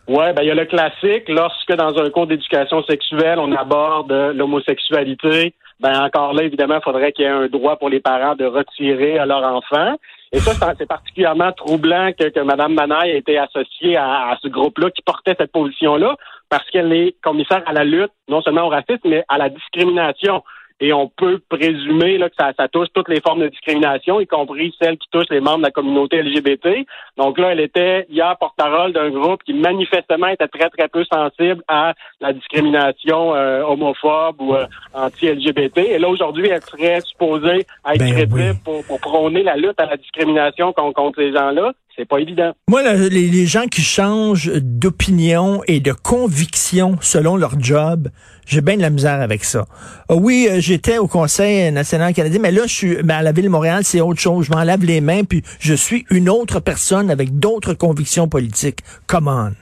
Ouais, 0.10 0.34
ben 0.34 0.42
il 0.42 0.48
y 0.50 0.52
a 0.52 0.56
le 0.56 0.66
classique 0.66 1.30
lorsque 1.30 1.72
dans 1.74 1.98
un 1.98 2.10
cours 2.10 2.28
d'éducation 2.28 2.84
sexuelle 2.84 3.40
on 3.40 3.54
aborde 3.54 4.12
l'homosexualité, 4.36 5.54
ben 5.80 5.98
encore 6.04 6.34
là 6.34 6.44
évidemment 6.44 6.76
il 6.80 6.84
faudrait 6.84 7.14
qu'il 7.14 7.24
y 7.24 7.28
ait 7.28 7.32
un 7.32 7.48
droit 7.48 7.78
pour 7.78 7.90
les 7.90 8.02
parents 8.02 8.36
de 8.36 8.46
retirer 8.46 9.18
à 9.18 9.26
leur 9.26 9.44
enfant. 9.44 9.96
Et 10.34 10.40
ça 10.40 10.52
c'est- 10.78 10.86
particulièrement 10.86 11.52
troublant 11.54 12.12
que, 12.20 12.28
que 12.30 12.40
Mme 12.42 12.74
Manaille 12.74 13.12
ait 13.12 13.20
été 13.20 13.38
associée 13.38 13.96
à 13.96 14.38
ce 14.42 14.48
groupe-là 14.50 14.90
qui 14.92 15.02
portait 15.04 15.36
cette 15.40 15.52
position-là 15.54 16.18
parce 16.50 16.70
qu'elle 16.70 16.92
est 16.92 17.16
commissaire 17.24 17.64
à 17.66 17.72
la 17.72 17.86
lutte 17.86 18.12
non 18.28 18.42
seulement 18.42 18.66
au 18.66 18.70
racisme 18.70 19.08
mais 19.08 19.24
à 19.30 19.38
la 19.38 19.50
discrimination. 19.50 20.44
Et 20.84 20.92
on 20.92 21.08
peut 21.08 21.40
présumer 21.48 22.18
là, 22.18 22.30
que 22.30 22.36
ça, 22.38 22.52
ça 22.58 22.68
touche 22.68 22.90
toutes 22.94 23.08
les 23.08 23.22
formes 23.22 23.40
de 23.40 23.48
discrimination, 23.48 24.20
y 24.20 24.28
compris 24.28 24.76
celles 24.82 24.98
qui 24.98 25.08
touchent 25.10 25.30
les 25.30 25.40
membres 25.40 25.60
de 25.60 25.64
la 25.64 25.72
communauté 25.72 26.22
LGBT. 26.22 26.86
Donc 27.16 27.38
là, 27.40 27.54
elle 27.54 27.62
était 27.62 28.06
hier 28.10 28.36
porte-parole 28.38 28.92
d'un 28.92 29.10
groupe 29.10 29.42
qui 29.44 29.54
manifestement 29.54 30.28
était 30.28 30.50
très, 30.50 30.70
très 30.70 30.90
peu 30.90 31.06
sensible 31.06 31.64
à 31.70 31.94
la 32.20 32.34
discrimination 32.34 33.34
euh, 33.34 33.64
homophobe 33.64 34.42
ou 34.42 34.56
euh, 34.56 34.66
anti-LGBT. 34.94 35.78
Et 35.78 36.00
là, 36.00 36.10
aujourd'hui, 36.10 36.50
elle 36.50 36.62
serait 36.62 37.00
supposée 37.00 37.60
être 37.60 38.00
Ben 38.00 38.12
crédible 38.12 38.52
oui. 38.52 38.60
pour, 38.66 38.86
pour 38.86 39.00
prôner 39.00 39.44
la 39.44 39.56
lutte 39.56 39.80
à 39.80 39.86
la 39.86 39.96
discrimination 39.96 40.74
contre, 40.74 40.96
contre 40.96 41.22
ces 41.22 41.32
gens-là. 41.32 41.72
C'est 41.96 42.06
pas 42.06 42.18
évident. 42.18 42.54
Moi, 42.68 42.82
là, 42.82 42.96
les, 42.96 43.28
les 43.28 43.46
gens 43.46 43.68
qui 43.68 43.82
changent 43.82 44.52
d'opinion 44.56 45.62
et 45.68 45.80
de 45.80 45.92
conviction 45.92 46.98
selon 47.02 47.38
leur 47.38 47.60
job, 47.60 48.10
j'ai 48.48 48.62
bien 48.62 48.78
de 48.78 48.82
la 48.82 48.90
misère 48.90 49.22
avec 49.22 49.44
ça. 49.44 49.66
Ah 50.10 50.16
oui, 50.16 50.48
euh, 50.50 50.60
j'étais 50.60 50.98
au 50.98 51.08
Conseil 51.08 51.72
national 51.72 52.14
canadien, 52.14 52.40
mais 52.42 52.52
là, 52.52 52.64
je 52.66 52.74
suis 52.74 53.04
ben, 53.04 53.18
à 53.18 53.22
la 53.22 53.32
ville 53.32 53.46
de 53.46 53.50
Montréal, 53.50 53.84
c'est 53.84 54.02
autre 54.02 54.20
chose. 54.20 54.48
Je 54.48 54.52
m'en 54.52 54.64
lave 54.64 54.84
les 54.84 55.02
mains, 55.02 55.24
puis 55.24 55.44
je 55.60 55.76
suis 55.76 56.06
une 56.10 56.30
autre 56.30 56.60
personne 56.60 57.12
avec 57.12 57.38
d'autres 57.38 57.76
convictions 57.76 58.28
politiques. 58.28 58.80
Come 59.06 59.28
on. 59.28 59.54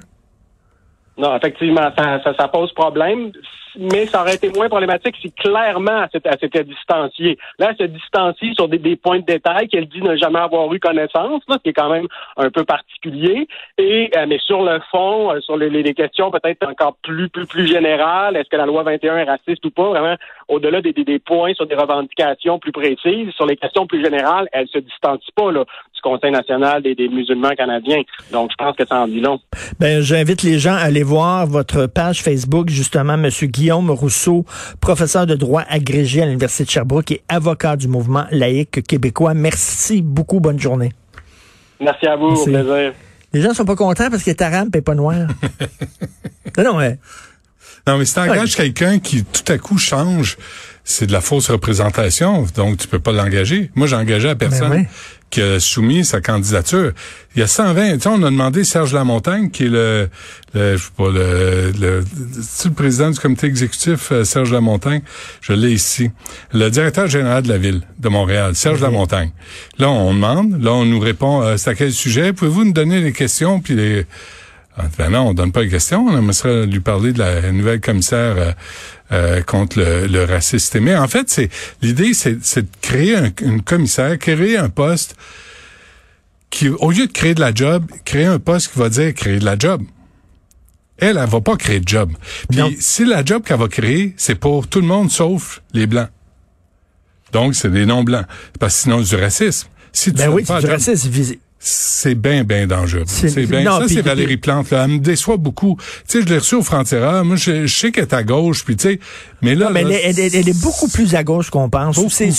Non, 1.18 1.36
effectivement, 1.36 1.92
ça, 1.98 2.22
ça, 2.24 2.34
ça 2.40 2.48
pose 2.48 2.74
problème, 2.74 3.32
mais 3.78 4.06
ça 4.08 4.22
aurait 4.22 4.36
été 4.36 4.50
moins 4.50 4.70
problématique 4.70 5.16
si 5.22 5.32
clairement 5.32 6.06
elle 6.14 6.40
s'était 6.40 6.64
distanciée. 6.64 7.38
Là, 7.60 7.70
elle 7.72 7.78
se 7.78 7.92
distancie 7.92 8.54
sur 8.56 8.68
des, 8.68 8.96
points 8.96 9.20
de 9.20 9.26
détail 9.26 9.68
qu'elle 9.68 9.88
dit 9.88 10.02
ne 10.02 10.16
jamais 10.16 10.40
avoir 10.40 10.74
eu 10.74 10.80
connaissance, 10.80 11.42
là, 11.48 11.56
ce 11.58 11.64
qui 11.64 11.70
est 11.70 11.74
quand 11.74 11.90
même 11.90 12.08
un 12.38 12.50
peu 12.50 12.64
particulier. 12.64 13.48
Et 13.78 14.12
euh, 14.18 14.26
mais 14.28 14.40
sur 14.40 14.64
le 14.64 14.80
fond, 14.92 15.32
euh, 15.34 15.40
sur 15.42 15.58
les- 15.58 15.70
les 15.70 15.94
questions 15.94 16.32
peut-être 16.32 16.68
encore 16.68 16.96
plus 17.04 17.30
plus 17.30 17.46
plus 17.46 17.68
générales, 17.68 18.36
est-ce 18.36 18.50
que 18.50 18.58
la 18.58 18.66
loi 18.66 18.84
21 18.84 19.18
est 19.18 19.24
raciste 19.24 19.66
ou 19.66 19.72
pas, 19.72 19.90
vraiment 19.90 20.16
au-delà 20.52 20.82
des, 20.82 20.92
des, 20.92 21.06
des 21.06 21.20
points 21.20 21.54
sur 21.54 21.66
des 21.66 21.76
revendications 21.76 22.60
plus 22.60 22.74
précises, 22.74 23.32
sur 23.36 23.46
les 23.46 23.56
questions 23.56 23.88
plus 23.88 24.04
générales, 24.04 24.48
elle 24.52 24.68
se 24.68 24.80
distancie 24.80 25.32
pas 25.34 25.50
là, 25.52 25.64
du 25.64 26.02
Conseil 26.02 26.32
national 26.32 26.84
des, 26.84 26.94
des 26.94 27.08
musulmans 27.08 27.52
canadiens. 27.52 28.02
Donc, 28.34 28.52
je 28.52 28.56
pense 28.58 28.76
que 28.76 28.86
ça 28.86 28.98
en 29.02 29.08
dit 29.08 29.22
long. 29.22 29.40
Ben, 29.80 30.02
j'invite 30.02 30.44
les 30.44 30.60
gens 30.60 30.74
à 30.74 30.82
aller 30.82 31.04
voir 31.04 31.48
votre 31.48 31.88
page 31.88 32.22
Facebook, 32.22 32.70
justement, 32.70 33.18
Monsieur 33.18 33.48
Guillaume 33.48 33.90
Rousseau, 33.90 34.44
professeur 34.82 35.26
de 35.26 35.36
droit 35.36 35.64
agrégé 35.70 36.22
à 36.22 36.26
l'Université 36.26 36.66
de 36.66 36.70
Sherbrooke 36.70 37.12
et 37.12 37.22
avocat 37.30 37.78
du 37.78 37.88
mouvement 37.88 38.26
laïque 38.32 38.86
québécois. 38.86 39.34
Merci 39.34 40.02
beaucoup. 40.02 40.42
Bonne 40.42 40.60
journée. 40.60 40.92
Merci 41.80 42.08
à 42.08 42.18
vous, 42.18 42.30
Merci. 42.30 42.50
au 42.50 42.54
plaisir. 42.54 42.94
Les 43.34 43.40
gens 43.40 43.54
sont 43.54 43.64
pas 43.64 43.78
contents 43.78 44.10
parce 44.10 44.24
qu'il 44.24 44.32
est 44.32 44.42
arabe 44.42 44.76
et 44.76 44.82
pas 44.82 44.96
noir. 44.96 45.16
non, 46.58 46.64
non, 46.64 46.78
ouais. 46.78 46.98
Non, 47.88 47.98
mais 47.98 48.06
si 48.06 48.14
t'engages 48.16 48.56
quelqu'un 48.56 49.00
qui 49.00 49.24
tout 49.24 49.52
à 49.52 49.58
coup 49.58 49.78
change, 49.78 50.38
c'est 50.84 51.08
de 51.08 51.12
la 51.12 51.22
fausse 51.22 51.50
représentation, 51.50 52.46
donc 52.56 52.78
tu 52.78 52.88
peux 52.88 53.00
pas 53.00 53.12
l'engager. 53.12 53.72
Moi, 53.76 53.88
j'ai 53.88 53.96
engagé 53.96 54.34
personne 54.36 54.70
Ben 54.70 54.80
oui. 54.82 54.86
qui 55.30 55.42
a 55.42 55.60
soumis 55.60 56.04
sa 56.04 56.22
candidature. 56.22 56.92
Il 57.36 57.40
y 57.40 57.44
a 57.44 57.48
120, 57.48 57.94
tu 57.94 58.00
sais, 58.02 58.10
on 58.10 58.22
a 58.24 58.30
demandé 58.32 58.64
Serge 58.64 58.94
Lamontagne, 58.94 59.52
qui 59.52 59.66
est 59.66 59.70
le, 59.70 60.10
le 60.54 60.78
je 60.78 60.84
sais 60.84 60.90
pas, 60.98 61.10
le, 61.10 61.72
le, 61.80 62.04
le 62.66 62.72
président 62.72 63.10
du 63.12 63.20
comité 63.20 63.48
exécutif, 63.48 64.12
euh, 64.12 64.24
Serge 64.26 64.52
Lamontagne, 64.52 65.02
je 65.42 65.54
l'ai 65.54 65.72
ici, 65.72 66.12
le 66.52 66.70
directeur 66.70 67.08
général 67.08 67.44
de 67.44 67.50
la 67.50 67.58
ville 67.58 67.82
de 68.00 68.10
Montréal, 68.10 68.56
Serge 68.56 68.82
Lamontagne. 68.82 69.32
Là, 69.78 69.90
on 69.90 70.14
demande, 70.14 70.62
là, 70.62 70.74
on 70.74 70.86
nous 70.86 71.00
répond, 71.00 71.42
euh, 71.44 71.58
c'est 71.58 71.70
à 71.70 71.76
quel 71.76 71.94
sujet? 71.94 72.34
Pouvez-vous 72.34 72.66
nous 72.66 72.74
donner 72.74 73.00
les 73.02 73.14
questions 73.14 73.60
puis 73.60 73.76
les... 73.76 74.06
Ah, 74.78 74.84
Ben 74.98 75.10
non, 75.10 75.28
on 75.30 75.34
donne 75.34 75.52
pas 75.52 75.64
les 75.64 75.70
questions. 75.70 76.06
On 76.08 76.18
aimerait 76.18 76.66
lui 76.66 76.80
parler 76.80 77.12
de 77.14 77.20
la 77.20 77.52
nouvelle 77.52 77.82
commissaire 77.82 78.36
euh, 78.38 78.52
euh, 79.12 79.42
contre 79.44 79.80
le, 79.80 80.08
le 80.08 80.24
racisme 80.24 80.60
systémique. 80.60 80.96
En 80.96 81.08
fait, 81.08 81.30
c'est 81.30 81.50
l'idée, 81.82 82.14
c'est 82.14 82.38
c'est 82.44 82.62
de 82.64 82.68
créer 82.82 83.16
un, 83.18 83.32
une 83.42 83.62
commissaire, 83.62 84.18
créer 84.18 84.58
un 84.58 84.70
poste 84.70 85.16
qui, 86.50 86.70
au 86.70 86.92
lieu 86.92 87.08
de 87.08 87.12
créer 87.12 87.34
de 87.36 87.42
la 87.42 87.54
job, 87.54 87.86
créer 88.06 88.26
un 88.26 88.40
poste 88.40 88.72
qui 88.74 88.80
va 88.80 88.90
dire 88.90 89.14
créer 89.14 89.40
de 89.40 89.46
la 89.46 89.58
job. 89.58 89.84
Elle, 90.98 91.18
elle 91.18 91.30
va 91.30 91.42
pas 91.42 91.58
créer 91.58 91.80
de 91.80 91.88
job. 91.88 92.12
Non. 92.54 92.68
Puis 92.70 92.78
si 92.80 93.06
la 93.06 93.26
job 93.26 93.44
qu'elle 93.44 93.58
va 93.60 93.68
créer, 93.68 94.14
c'est 94.18 94.36
pour 94.36 94.68
tout 94.68 94.80
le 94.82 94.88
monde 94.88 95.10
sauf 95.12 95.62
les 95.74 95.88
blancs. 95.88 96.10
Donc, 97.34 97.56
c'est 97.56 97.72
des 97.72 97.86
non-blancs. 97.86 98.26
Parce 98.60 98.76
que 98.76 98.82
sinon, 98.84 99.04
c'est 99.04 99.16
du 99.16 99.22
racisme. 99.22 99.68
Si 99.94 100.12
tu 100.12 100.18
Ben 100.18 100.30
oui, 100.30 100.44
c'est 100.46 100.56
du 100.56 100.62
job- 100.62 100.70
racisme 100.72 101.10
visé. 101.10 101.40
C'est 101.64 102.16
bien, 102.16 102.44
bien 102.44 102.66
dangereux. 102.68 103.04
C'est- 103.06 103.46
bien. 103.46 103.64
Ça, 103.64 103.82
c'est 103.88 104.02
Valérie 104.02 104.38
Plante. 104.38 104.72
Là. 104.72 104.84
Elle 104.86 104.92
me 104.94 105.00
déçoit 105.00 105.38
beaucoup. 105.38 105.78
Tu 106.08 106.20
sais, 106.20 106.26
je 106.28 106.32
l'ai 106.34 106.40
reçue 106.40 106.56
au 106.56 106.64
Frontières. 106.64 107.24
Moi, 107.24 107.36
je, 107.36 107.68
je 107.68 107.74
sais 107.80 107.92
qu'elle 107.92 108.04
est 108.06 108.14
à 108.14 108.24
gauche, 108.24 108.66
puis 108.66 108.76
tu 108.76 108.90
sais, 108.90 109.00
mais 109.44 109.54
là... 109.56 109.66
Non, 109.68 109.72
mais 109.72 109.84
là, 109.84 109.90
elle, 110.04 110.20
est- 110.20 110.28
elle 110.28 110.36
elle 110.42 110.50
est 110.50 110.62
beaucoup 110.62 110.88
plus 110.88 111.14
à 111.16 111.24
gauche 111.24 111.50
qu'on 111.52 111.70
pense. 111.70 112.00
C'est 112.08 112.32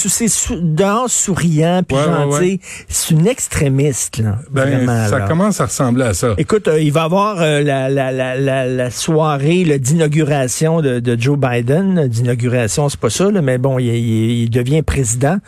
dehors 0.61 1.09
souriant 1.09 1.83
puis 1.87 1.97
Ouais, 1.97 2.05
gentil. 2.05 2.38
ouais. 2.45 2.61
C'est 2.88 3.11
une 3.14 3.26
extrémiste 3.26 4.19
là. 4.19 4.38
ben, 4.50 4.62
vraiment, 4.67 5.09
ça 5.09 5.19
là. 5.21 5.29
commence 5.29 5.61
à 5.61 5.67
ressembler 5.67 6.05
à 6.05 6.14
ça. 6.14 6.35
Écoute, 6.38 6.67
euh, 6.69 6.81
il 6.81 6.93
va 6.93 7.02
y 7.02 7.05
avoir 7.05 7.41
euh, 7.41 7.61
la, 7.62 7.88
la, 7.88 8.11
la, 8.12 8.37
la, 8.37 8.67
la 8.67 8.91
soirée 8.91 9.64
d'inauguration 9.79 10.81
de, 10.81 11.00
de 11.00 11.21
Joe 11.21 11.38
Biden. 11.38 12.09
D'inauguration, 12.09 12.88
c'est 12.88 12.99
pas 13.00 13.11
ça, 13.11 13.31
là, 13.31 13.41
mais 13.43 13.59
bon, 13.59 13.79
il, 13.79 13.87
il- 13.87 14.43
il 14.43 14.50
devient 14.50 14.83
président. 14.83 15.38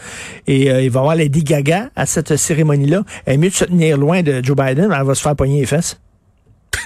Et 0.46 0.70
euh, 0.70 0.82
il 0.82 0.90
va 0.90 1.00
y 1.00 1.02
avoir 1.02 1.16
Lady 1.16 1.42
Gaga 1.42 1.90
à 1.96 2.06
cette 2.06 2.36
cérémonie-là. 2.36 3.02
Elle 3.26 3.34
est 3.34 3.38
mieux 3.38 3.50
de 3.50 3.54
se 3.54 3.63
tenir 3.66 3.96
loin 3.98 4.22
de 4.22 4.42
Joe 4.44 4.56
Biden, 4.56 4.92
elle 4.96 5.06
va 5.06 5.14
se 5.14 5.22
faire 5.22 5.36
pogner 5.36 5.60
les 5.60 5.66
fesses. 5.66 5.98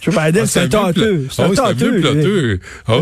Joe 0.00 0.14
Biden, 0.14 0.42
Ah, 0.44 0.46
c'est 0.46 0.60
un 0.60 0.68
tâteux. 0.68 1.26
C'est 1.30 1.42
un 1.42 1.50
tâteux. 1.50 2.00
plateux. 2.00 2.60
Ah 2.86 2.94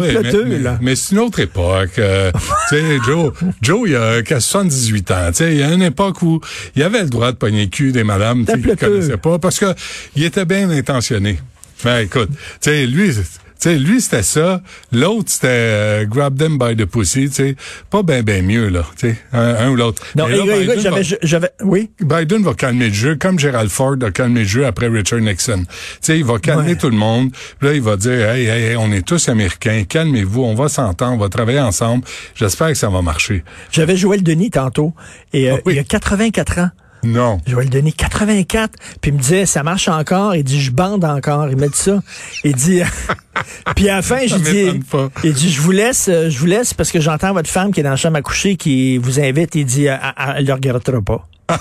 mais- 0.80 0.96
c'est 0.96 1.12
une 1.14 1.18
autre 1.20 1.40
époque. 1.40 1.98
euh, 1.98 2.32
tu 2.68 2.76
sais, 2.76 2.82
Joe, 3.06 3.32
Joe, 3.60 3.80
il 3.88 3.96
a 3.96 4.22
qu'à 4.22 4.40
78 4.40 5.10
ans. 5.10 5.14
Tu 5.28 5.34
sais, 5.34 5.52
il 5.52 5.58
y 5.58 5.62
a 5.62 5.72
une 5.72 5.82
époque 5.82 6.22
où 6.22 6.40
il 6.74 6.82
avait 6.82 7.02
le 7.02 7.10
droit 7.10 7.32
de 7.32 7.36
pogner 7.36 7.64
le 7.64 7.70
cul 7.70 7.92
des 7.92 8.02
madames 8.02 8.44
qu'il 8.46 8.74
connaissait 8.76 9.18
pas 9.18 9.38
parce 9.38 9.58
que 9.58 9.74
il 10.16 10.24
était 10.24 10.46
bien 10.46 10.70
intentionné. 10.70 11.38
Ben 11.84 11.98
écoute, 11.98 12.30
tu 12.30 12.38
sais, 12.70 12.86
lui, 12.86 13.12
sais, 13.58 13.76
lui 13.78 14.00
c'était 14.00 14.22
ça. 14.22 14.60
L'autre 14.92 15.30
c'était 15.30 15.46
euh, 15.50 16.04
grab 16.06 16.38
them 16.38 16.58
by 16.58 16.76
the 16.76 16.84
pussy. 16.86 17.28
Sais, 17.30 17.56
pas 17.90 18.02
ben 18.02 18.22
ben 18.22 18.44
mieux 18.44 18.68
là. 18.68 18.84
Sais, 18.96 19.16
un, 19.32 19.54
un 19.56 19.70
ou 19.70 19.76
l'autre. 19.76 20.02
Non, 20.16 20.26
là, 20.26 20.36
écoute, 20.36 20.48
Biden 20.50 20.80
j'avais, 20.80 21.02
va- 21.02 21.16
j'avais, 21.22 21.50
oui? 21.62 21.90
Biden 22.00 22.42
va 22.42 22.54
calmer 22.54 22.88
le 22.88 22.94
jeu, 22.94 23.16
comme 23.16 23.38
Gerald 23.38 23.70
Ford 23.70 23.96
a 24.02 24.10
calmé 24.10 24.40
le 24.40 24.46
jeu 24.46 24.66
après 24.66 24.88
Richard 24.88 25.20
Nixon. 25.20 25.64
Sais, 26.00 26.18
il 26.18 26.24
va 26.24 26.38
calmer 26.38 26.70
Ouais. 26.70 26.76
tout 26.76 26.90
le 26.90 26.96
monde. 26.96 27.30
Puis 27.58 27.68
là, 27.68 27.74
il 27.74 27.82
va 27.82 27.96
dire, 27.96 28.28
hey, 28.30 28.46
hey, 28.46 28.62
hey, 28.70 28.76
on 28.76 28.90
est 28.92 29.06
tous 29.06 29.28
Américains, 29.28 29.84
calmez-vous, 29.88 30.42
on 30.42 30.54
va 30.54 30.68
s'entendre, 30.68 31.14
on 31.14 31.18
va 31.18 31.28
travailler 31.28 31.60
ensemble. 31.60 32.04
J'espère 32.34 32.68
que 32.68 32.74
ça 32.74 32.88
va 32.88 33.02
marcher. 33.02 33.44
J'avais 33.72 33.96
Joël 33.96 34.22
Denis 34.22 34.50
tantôt. 34.50 34.92
Et 35.32 35.50
euh, 35.50 35.56
Ah 35.58 35.60
oui. 35.66 35.74
il 35.74 35.78
a 35.78 35.84
84 35.84 36.58
ans. 36.58 36.70
Non. 37.06 37.38
Joël 37.46 37.70
Denis, 37.70 37.92
84. 37.92 38.74
Puis 39.00 39.10
il 39.10 39.14
me 39.14 39.20
disait, 39.20 39.46
ça 39.46 39.62
marche 39.62 39.88
encore? 39.88 40.34
Il 40.34 40.44
dit, 40.44 40.60
je 40.60 40.72
bande 40.72 41.04
encore. 41.04 41.48
Il 41.48 41.56
m'a 41.56 41.68
dit 41.68 41.76
ça. 41.76 42.02
Il 42.44 42.54
dit, 42.54 42.82
puis 43.76 43.88
à 43.88 43.96
la 43.96 44.02
fin, 44.02 44.26
j'ai 44.26 44.38
dit, 44.38 44.82
il 45.24 45.32
dit, 45.32 45.50
je 45.50 45.60
vous 45.60 45.70
laisse, 45.70 46.08
euh, 46.08 46.28
je 46.28 46.38
vous 46.38 46.46
laisse 46.46 46.74
parce 46.74 46.90
que 46.90 47.00
j'entends 47.00 47.32
votre 47.32 47.50
femme 47.50 47.72
qui 47.72 47.80
est 47.80 47.82
dans 47.84 47.90
la 47.90 47.96
chambre 47.96 48.16
à 48.16 48.22
coucher 48.22 48.56
qui 48.56 48.98
vous 48.98 49.20
invite. 49.20 49.54
Il 49.54 49.66
dit, 49.66 49.84
elle, 49.84 50.00
elle 50.36 50.46
le 50.46 50.52
regardera 50.52 51.00
pas. 51.00 51.28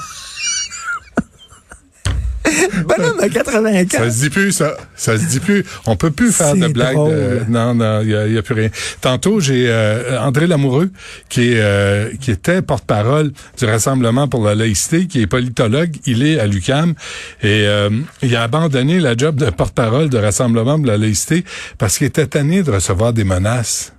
Bonhomme 2.88 3.20
à 3.20 3.30
84. 3.30 3.92
Ça 3.92 4.12
se 4.12 4.20
dit 4.22 4.30
plus, 4.30 4.52
ça. 4.52 4.76
Ça 4.96 5.18
se 5.18 5.26
dit 5.26 5.40
plus. 5.40 5.66
On 5.86 5.96
peut 5.96 6.12
plus 6.12 6.32
faire 6.32 6.56
de 6.56 6.68
blagues. 6.68 6.96
de- 6.96 7.42
non, 7.50 7.74
non, 7.76 8.02
il 8.02 8.10
y 8.10 8.16
a, 8.16 8.28
y 8.28 8.38
a 8.38 8.42
plus 8.42 8.56
rien. 8.56 8.70
Tantôt, 9.02 9.40
j'ai 9.40 9.66
euh, 9.70 10.20
André 10.22 10.48
Lamoureux, 10.48 10.90
qui 11.30 11.52
est 11.54 11.60
euh, 11.60 12.10
qui 12.22 12.32
était 12.32 12.62
porte-parole 12.62 13.32
du 13.58 13.66
Rassemblement 13.66 14.28
pour 14.28 14.44
la 14.46 14.56
laïcité, 14.56 15.08
qui 15.08 15.22
est 15.22 15.28
politologue. 15.28 15.96
Il 16.06 16.26
est 16.26 16.40
à 16.40 16.48
l'UCAM 16.48 16.94
et 17.42 17.66
euh, 17.68 17.90
il 18.22 18.36
a 18.36 18.44
abandonné 18.44 19.00
la 19.00 19.16
job 19.18 19.36
de 19.36 19.50
porte-parole 19.50 20.10
de 20.10 20.18
Rassemblement 20.18 20.78
pour 20.78 20.88
la 20.88 20.98
laïcité 20.98 21.44
parce 21.78 21.98
qu'il 21.98 22.08
était 22.08 22.28
tanné 22.28 22.64
de 22.64 22.72
recevoir 22.72 23.14
des 23.14 23.24
menaces, 23.24 23.94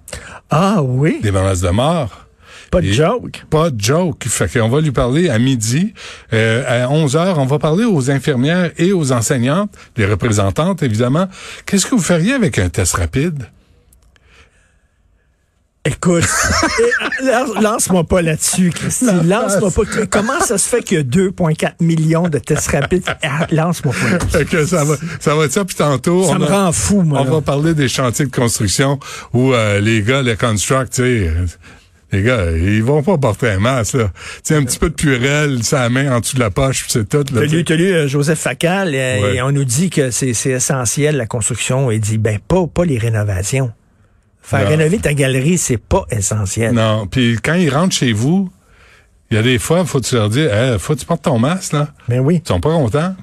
Ah 0.51 0.83
oui, 0.83 1.19
des 1.23 1.31
menaces 1.33 1.61
de 1.61 1.71
mort. 1.71 2.26
Pas 2.71 2.81
de 2.81 2.87
Et- 2.87 2.93
joke. 2.93 3.45
Pas 3.51 3.71
de 3.71 3.81
joke. 3.81 4.25
Fait 4.29 4.49
qu'on 4.59 4.69
va 4.69 4.81
lui 4.81 4.91
parler 4.93 5.29
à 5.29 5.39
midi. 5.39 5.95
Euh, 6.33 6.85
à 6.85 6.91
11 6.91 7.17
heures, 7.17 7.39
on 7.39 7.47
va 7.47 7.59
parler 7.59 7.85
aux 7.85 8.11
infirmières 8.11 8.71
et 8.79 8.93
aux 8.93 9.13
enseignantes, 9.13 9.71
les 9.97 10.07
représentantes, 10.07 10.83
évidemment. 10.83 11.29
Qu'est-ce 11.67 11.87
que 11.87 11.95
vous 11.95 12.03
feriez 12.03 12.35
avec 12.35 12.59
un 12.59 12.69
test 12.69 12.95
rapide? 12.95 13.45
Écoute, 15.89 16.25
lance- 17.23 17.63
lance-moi 17.63 18.03
pas 18.03 18.21
là-dessus, 18.21 18.71
Christy. 18.75 19.07
Lance-moi 19.25 19.71
pas. 19.71 20.07
Comment 20.11 20.41
ça 20.41 20.59
se 20.59 20.69
fait 20.69 20.83
qu'il 20.83 20.97
y 20.97 21.01
a 21.01 21.05
2,4 21.05 21.75
millions 21.81 22.29
de 22.29 22.41
tests 22.41 22.73
rapides? 22.73 23.05
Ah, 23.23 23.47
Lance-moi 23.53 23.95
pas 23.95 24.37
là-dessus. 24.39 24.67
Ça 24.67 24.83
va, 24.83 24.97
ça 25.21 25.37
va 25.37 25.45
être 25.45 25.53
ça. 25.53 25.65
Puis 25.65 25.77
tantôt, 25.77 26.25
Ça 26.25 26.33
on, 26.33 26.39
me 26.41 26.47
a- 26.47 26.65
rend 26.65 26.73
fou, 26.73 27.03
moi. 27.03 27.21
on 27.21 27.31
va 27.31 27.41
parler 27.41 27.73
des 27.73 27.87
chantiers 27.87 28.27
de 28.27 28.35
construction 28.35 28.99
où 29.33 29.53
euh, 29.55 29.79
les 29.81 30.03
gars, 30.03 30.23
les 30.23 30.35
construct, 30.35 30.95
tu 30.95 31.03
sais, 31.03 31.29
euh, 31.29 31.47
les 32.13 32.23
gars, 32.23 32.51
ils 32.53 32.83
vont 32.85 33.03
pas 33.03 33.19
porter 33.19 33.51
un 33.51 33.59
masque, 33.59 33.95
là. 33.95 34.11
Un 34.51 34.65
petit 34.65 34.79
peu 34.79 34.91
de 34.91 34.95
purelle, 34.95 35.65
sa 35.65 35.89
main 35.89 36.15
en 36.15 36.21
dessous 36.21 36.37
de 36.37 36.41
la 36.41 36.51
poche, 36.51 36.83
puis 36.83 36.93
c'est 36.93 37.09
tout. 37.09 37.25
T'as 37.25 37.41
lu, 37.43 37.65
t'as 37.65 37.75
lu 37.75 37.93
euh, 37.93 38.07
Joseph 38.09 38.39
Facal, 38.39 38.93
euh, 38.95 39.21
Ouais. 39.23 39.37
et 39.37 39.43
on 39.43 39.51
nous 39.51 39.65
dit 39.65 39.91
que 39.91 40.11
c'est 40.13 40.33
c'est 40.33 40.51
essentiel, 40.51 41.17
la 41.17 41.27
construction. 41.27 41.91
Il 41.91 42.01
dit, 42.01 42.19
ben, 42.19 42.39
pas, 42.39 42.67
pas 42.67 42.85
les 42.85 42.99
rénovations. 42.99 43.73
Faire 44.43 44.63
Non. 44.63 44.69
rénover 44.69 44.99
ta 44.99 45.13
galerie, 45.15 45.59
c'est 45.59 45.79
pas 45.79 46.05
essentiel. 46.11 46.73
Non, 46.73 47.09
puis 47.09 47.37
quand 47.43 47.55
ils 47.55 47.69
rentrent 47.71 47.95
chez 47.97 48.13
vous, 48.13 48.51
il 49.33 49.37
y 49.37 49.41
a 49.41 49.43
des 49.43 49.59
fois, 49.59 49.85
faut 49.85 49.99
que 50.01 50.07
tu 50.07 50.15
leur 50.15 50.29
dire, 50.29 50.55
hey, 50.55 50.79
faut 50.79 50.95
que 50.95 51.01
tu 51.01 51.07
portes 51.07 51.23
ton 51.23 51.41
masque, 51.41 51.73
là. 51.73 51.89
Mais 52.09 52.21
oui. 52.21 52.41
Ils 52.45 52.49
sont 52.49 52.61
pas 52.61 52.71
contents. 52.71 53.17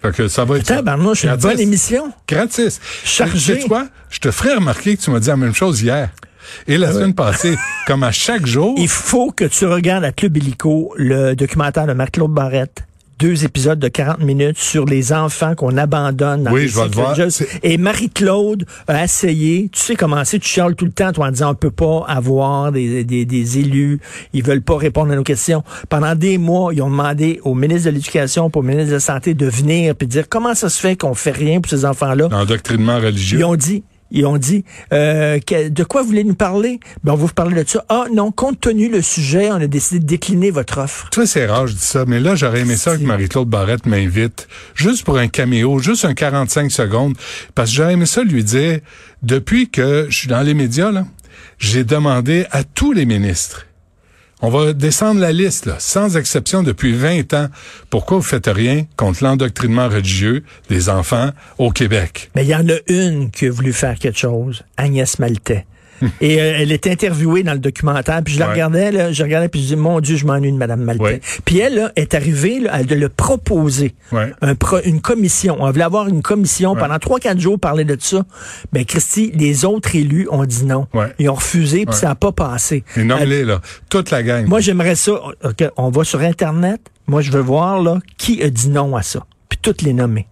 Fait 0.00 0.14
que 0.14 0.28
ça 0.28 0.44
va 0.46 0.56
être 0.56 0.66
ça. 0.66 0.76
Tabarnouche, 0.76 1.24
une 1.24 1.28
Gratis. 1.30 1.44
bonne 1.44 1.60
émission. 1.60 2.12
Gratis. 2.26 2.80
Chargé. 3.04 3.56
Tu 3.56 3.60
sais 3.62 3.68
quoi? 3.68 3.88
Je 4.08 4.20
te 4.20 4.30
ferai 4.30 4.54
remarquer 4.54 4.96
que 4.96 5.02
tu 5.02 5.10
m'as 5.10 5.18
dit 5.20 5.28
la 5.28 5.36
même 5.36 5.54
chose 5.54 5.82
hier. 5.82 6.08
Et 6.66 6.78
la 6.78 6.92
semaine 6.92 7.14
passée, 7.14 7.56
comme 7.86 8.02
à 8.02 8.12
chaque 8.12 8.46
jour. 8.46 8.74
Il 8.78 8.88
faut 8.88 9.30
que 9.32 9.44
tu 9.44 9.66
regardes 9.66 10.04
à 10.04 10.12
Club 10.12 10.36
Illico 10.36 10.92
le 10.96 11.34
documentaire 11.34 11.86
de 11.86 11.92
Marc-Claude 11.92 12.32
Barrette. 12.32 12.84
Deux 13.18 13.44
épisodes 13.44 13.80
de 13.80 13.88
40 13.88 14.20
minutes 14.20 14.58
sur 14.58 14.84
les 14.84 15.12
enfants 15.12 15.56
qu'on 15.56 15.76
abandonne 15.76 16.44
dans 16.44 16.52
Oui, 16.52 16.62
les 16.62 16.68
je 16.68 16.76
vais 16.78 16.84
le 16.84 16.90
voir. 16.92 17.16
Et 17.64 17.76
Marie-Claude 17.76 18.64
a 18.86 19.02
essayé, 19.02 19.68
tu 19.72 19.80
sais 19.80 19.96
comment 19.96 20.24
c'est, 20.24 20.38
tu 20.38 20.46
chiales 20.46 20.76
tout 20.76 20.84
le 20.84 20.92
temps, 20.92 21.10
toi, 21.10 21.26
en 21.26 21.30
disant 21.32 21.50
on 21.50 21.54
peut 21.56 21.72
pas 21.72 22.04
avoir 22.06 22.70
des, 22.70 23.02
des, 23.02 23.24
des 23.24 23.58
élus, 23.58 23.98
ils 24.34 24.44
veulent 24.44 24.62
pas 24.62 24.76
répondre 24.76 25.10
à 25.10 25.16
nos 25.16 25.24
questions. 25.24 25.64
Pendant 25.88 26.14
des 26.14 26.38
mois, 26.38 26.72
ils 26.72 26.80
ont 26.80 26.90
demandé 26.90 27.40
au 27.42 27.56
ministre 27.56 27.86
de 27.90 27.94
l'Éducation, 27.96 28.52
au 28.54 28.62
ministre 28.62 28.90
de 28.90 28.94
la 28.94 29.00
Santé 29.00 29.34
de 29.34 29.46
venir 29.46 29.96
puis 29.96 30.06
de 30.06 30.12
dire 30.12 30.28
comment 30.28 30.54
ça 30.54 30.68
se 30.68 30.78
fait 30.78 30.94
qu'on 30.94 31.14
fait 31.14 31.32
rien 31.32 31.60
pour 31.60 31.70
ces 31.70 31.84
enfants-là? 31.84 32.28
L'endoctrinement 32.30 33.00
religieux. 33.00 33.40
Ils 33.40 33.44
ont 33.44 33.56
dit, 33.56 33.82
ils 34.10 34.24
ont 34.26 34.38
dit, 34.38 34.64
euh, 34.92 35.38
que- 35.40 35.68
de 35.68 35.84
quoi 35.84 36.02
vous 36.02 36.08
voulez 36.08 36.24
nous 36.24 36.34
parler? 36.34 36.80
Ben, 37.04 37.12
on 37.12 37.16
va 37.16 37.26
vous 37.26 37.32
parler 37.34 37.62
de 37.62 37.68
ça. 37.68 37.84
Ah 37.88 38.06
non, 38.12 38.30
compte 38.32 38.60
tenu 38.60 38.88
le 38.88 39.02
sujet, 39.02 39.50
on 39.50 39.56
a 39.56 39.66
décidé 39.66 40.00
de 40.00 40.06
décliner 40.06 40.50
votre 40.50 40.78
offre. 40.78 41.08
Tu 41.10 41.20
vois, 41.20 41.26
c'est 41.26 41.46
rare, 41.46 41.66
je 41.66 41.74
dis 41.74 41.80
ça, 41.84 42.04
mais 42.06 42.20
là, 42.20 42.34
j'aurais 42.34 42.60
aimé 42.60 42.76
ça 42.76 42.96
que 42.96 43.02
Marie-Claude 43.02 43.48
Barrette 43.48 43.86
m'invite, 43.86 44.48
juste 44.74 45.04
pour 45.04 45.18
un 45.18 45.28
caméo, 45.28 45.78
juste 45.78 46.04
un 46.04 46.14
45 46.14 46.70
secondes, 46.70 47.14
parce 47.54 47.70
que 47.70 47.76
j'aurais 47.76 47.92
aimé 47.94 48.06
ça 48.06 48.22
lui 48.22 48.44
dire, 48.44 48.80
depuis 49.22 49.68
que 49.70 50.06
je 50.10 50.16
suis 50.16 50.28
dans 50.28 50.42
les 50.42 50.54
médias, 50.54 50.90
là, 50.90 51.06
j'ai 51.58 51.84
demandé 51.84 52.46
à 52.50 52.64
tous 52.64 52.92
les 52.92 53.04
ministres, 53.06 53.66
on 54.40 54.50
va 54.50 54.72
descendre 54.72 55.20
la 55.20 55.32
liste, 55.32 55.66
là, 55.66 55.76
sans 55.78 56.16
exception, 56.16 56.62
depuis 56.62 56.92
20 56.92 57.34
ans, 57.34 57.48
pourquoi 57.90 58.18
vous 58.18 58.22
faites 58.22 58.46
rien 58.46 58.86
contre 58.96 59.24
l'endoctrinement 59.24 59.88
religieux 59.88 60.44
des 60.68 60.88
enfants 60.88 61.30
au 61.58 61.70
Québec? 61.70 62.30
Mais 62.34 62.44
il 62.44 62.48
y 62.48 62.54
en 62.54 62.68
a 62.68 62.76
une 62.86 63.30
qui 63.30 63.46
a 63.46 63.50
voulu 63.50 63.72
faire 63.72 63.98
quelque 63.98 64.18
chose, 64.18 64.62
Agnès 64.76 65.18
Maltais. 65.18 65.66
Et 66.20 66.40
euh, 66.40 66.54
elle 66.58 66.72
est 66.72 66.86
interviewée 66.86 67.42
dans 67.42 67.52
le 67.54 67.58
documentaire, 67.58 68.22
puis 68.24 68.34
je 68.34 68.38
la 68.38 68.46
Ouais. 68.46 68.52
regardais, 68.52 68.92
là, 68.92 69.12
je 69.12 69.22
regardais, 69.22 69.48
puis 69.48 69.60
je 69.62 69.66
dis, 69.68 69.76
mon 69.76 70.00
Dieu, 70.00 70.16
je 70.16 70.24
m'ennuie 70.26 70.52
de 70.52 70.56
Madame 70.56 70.80
Maltais. 70.82 71.02
Ouais. 71.02 71.20
Puis 71.44 71.58
elle 71.58 71.74
là, 71.74 71.92
est 71.96 72.14
arrivée 72.14 72.60
là, 72.60 72.72
à 72.74 72.82
de 72.82 72.94
le 72.94 73.08
proposer, 73.08 73.94
Ouais. 74.12 74.32
un 74.40 74.54
pro- 74.54 74.80
une 74.84 75.00
commission. 75.00 75.56
On 75.60 75.70
voulait 75.70 75.84
avoir 75.84 76.08
une 76.08 76.22
commission 76.22 76.74
pendant 76.76 76.98
trois, 76.98 77.18
quatre 77.20 77.40
jours 77.40 77.58
parler 77.58 77.84
de 77.84 77.96
ça. 78.00 78.24
Ben 78.72 78.84
Christy, 78.84 79.32
les 79.34 79.64
autres 79.64 79.94
élus 79.96 80.28
ont 80.30 80.44
dit 80.44 80.64
non. 80.64 80.86
Ouais. 80.94 81.12
Ils 81.18 81.28
ont 81.28 81.34
refusé, 81.34 81.84
puis 81.86 81.94
ça 81.96 82.08
n'a 82.08 82.14
pas 82.14 82.32
passé. 82.32 82.84
Et 82.96 83.04
nomme-les, 83.04 83.44
là, 83.44 83.60
toute 83.90 84.10
la 84.10 84.22
gang. 84.22 84.46
Moi, 84.46 84.60
j'aimerais 84.60 84.94
ça. 84.94 85.12
OK, 85.12 85.64
on 85.76 85.90
va 85.90 86.04
sur 86.04 86.20
Internet. 86.20 86.80
Moi, 87.06 87.22
je 87.22 87.30
veux 87.32 87.40
voir 87.40 87.80
là 87.82 87.98
qui 88.18 88.42
a 88.42 88.50
dit 88.50 88.68
non 88.68 88.94
à 88.96 89.02
ça. 89.02 89.20
Puis 89.48 89.58
toutes 89.62 89.82
les 89.82 89.92
nommer. 89.94 90.26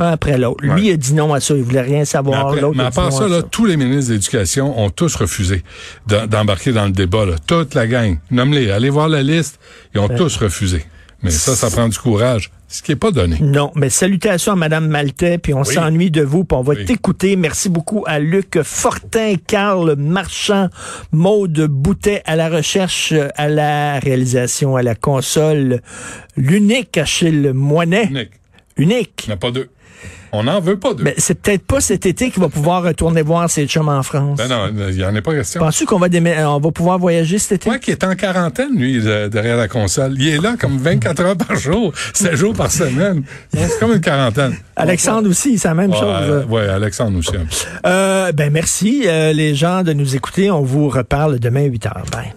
Un 0.00 0.12
après 0.12 0.38
l'autre. 0.38 0.64
Lui 0.64 0.86
Ouais. 0.88 0.92
a 0.92 0.96
dit 0.96 1.12
non 1.14 1.32
à 1.34 1.40
ça. 1.40 1.54
Il 1.54 1.62
voulait 1.62 1.82
rien 1.82 1.98
Mais, 2.00 2.04
savoir. 2.06 2.46
après- 2.48 2.62
mais 2.74 2.84
à 2.84 2.90
part 2.90 3.12
ça, 3.12 3.24
à 3.26 3.28
là, 3.28 3.42
tous 3.42 3.66
les 3.66 3.76
ministres 3.76 4.08
de 4.08 4.14
l'Éducation 4.14 4.80
ont 4.82 4.88
tous 4.90 5.14
refusé 5.14 5.62
d'embarquer 6.06 6.72
dans 6.72 6.86
le 6.86 6.90
débat. 6.92 7.26
Là. 7.26 7.36
Toute 7.46 7.74
la 7.74 7.86
gang. 7.86 8.18
Nomme-les. 8.30 8.70
Allez 8.70 8.88
voir 8.90 9.08
la 9.08 9.22
liste. 9.22 9.60
Ils 9.94 10.00
ont 10.00 10.08
tous 10.08 10.36
refusé. 10.38 10.84
Mais 11.22 11.30
ça, 11.30 11.54
ça 11.54 11.68
prend 11.70 11.86
du 11.86 11.98
courage. 11.98 12.50
Ce 12.66 12.82
qui 12.82 12.92
est 12.92 12.96
pas 12.96 13.10
donné. 13.10 13.36
Non, 13.40 13.72
mais 13.74 13.90
salutations 13.90 14.52
à 14.52 14.56
Madame 14.56 14.86
Maltais, 14.88 15.36
puis 15.38 15.52
on 15.52 15.62
Oui. 15.62 15.74
s'ennuie 15.74 16.10
de 16.10 16.22
vous, 16.22 16.44
puis 16.44 16.56
on 16.56 16.62
va 16.62 16.74
Oui. 16.74 16.84
t'écouter. 16.84 17.34
Merci 17.36 17.68
beaucoup 17.68 18.04
à 18.06 18.20
Luc 18.20 18.62
Fortin, 18.62 19.34
Carl 19.46 19.96
Marchand, 19.98 20.68
Maude 21.12 21.66
Boutet 21.68 22.22
à 22.26 22.36
la 22.36 22.48
recherche, 22.48 23.12
à 23.36 23.48
la 23.48 23.98
réalisation, 23.98 24.76
à 24.76 24.82
la 24.82 24.94
console. 24.94 25.82
L'unique 26.36 26.96
Achille 26.96 27.50
Moinet. 27.52 28.06
Nick, 28.10 28.30
Unique. 28.76 29.24
il 29.24 29.30
n'y 29.30 29.32
en 29.32 29.36
a 29.36 29.38
pas 29.40 29.50
deux. 29.50 29.68
On 30.32 30.44
n'en 30.44 30.60
veut 30.60 30.78
pas 30.78 30.94
deux. 30.94 31.02
Mais 31.04 31.14
c'est 31.18 31.34
peut-être 31.40 31.64
pas 31.66 31.80
cet 31.80 32.06
été 32.06 32.30
qu'il 32.30 32.40
va 32.42 32.48
pouvoir 32.48 32.82
retourner 32.82 33.22
voir 33.22 33.50
ses 33.50 33.66
chums 33.66 33.88
en 33.88 34.02
France. 34.02 34.38
Ben 34.38 34.48
non, 34.48 34.70
il 34.88 34.96
n'y 34.96 35.04
en 35.04 35.14
a 35.14 35.22
pas 35.22 35.34
question. 35.34 35.60
Penses-tu 35.60 35.86
qu'on 35.86 35.98
va, 35.98 36.06
euh, 36.06 36.44
on 36.46 36.60
va 36.60 36.70
pouvoir 36.70 36.98
voyager 36.98 37.38
cet 37.38 37.52
été? 37.52 37.68
Moi 37.68 37.78
qui 37.78 37.90
est 37.90 38.04
en 38.04 38.14
quarantaine, 38.14 38.76
lui, 38.76 39.00
de- 39.00 39.28
derrière 39.28 39.56
la 39.56 39.68
console, 39.68 40.14
il 40.18 40.28
est 40.28 40.38
là 40.38 40.54
comme 40.58 40.78
24 40.78 41.20
heures 41.22 41.36
par 41.36 41.56
jour, 41.56 41.92
7 42.14 42.36
jours 42.36 42.54
par 42.54 42.70
semaine. 42.70 43.22
C'est 43.52 43.78
comme 43.80 43.92
une 43.92 44.00
quarantaine. 44.00 44.54
Alexandre 44.76 45.28
aussi, 45.28 45.58
c'est 45.58 45.68
la 45.68 45.74
même 45.74 45.92
chose. 45.94 46.46
ouais, 46.48 46.68
Alexandre 46.68 47.18
aussi. 47.18 47.32
Euh, 47.86 48.32
ben 48.32 48.52
merci 48.52 49.02
euh, 49.06 49.32
les 49.32 49.54
gens 49.54 49.82
de 49.82 49.92
nous 49.92 50.14
écouter. 50.16 50.50
On 50.50 50.62
vous 50.62 50.88
reparle 50.88 51.38
demain 51.38 51.62
à 51.64 51.66
8 51.66 51.86
heures. 51.86 52.04
Bye. 52.12 52.32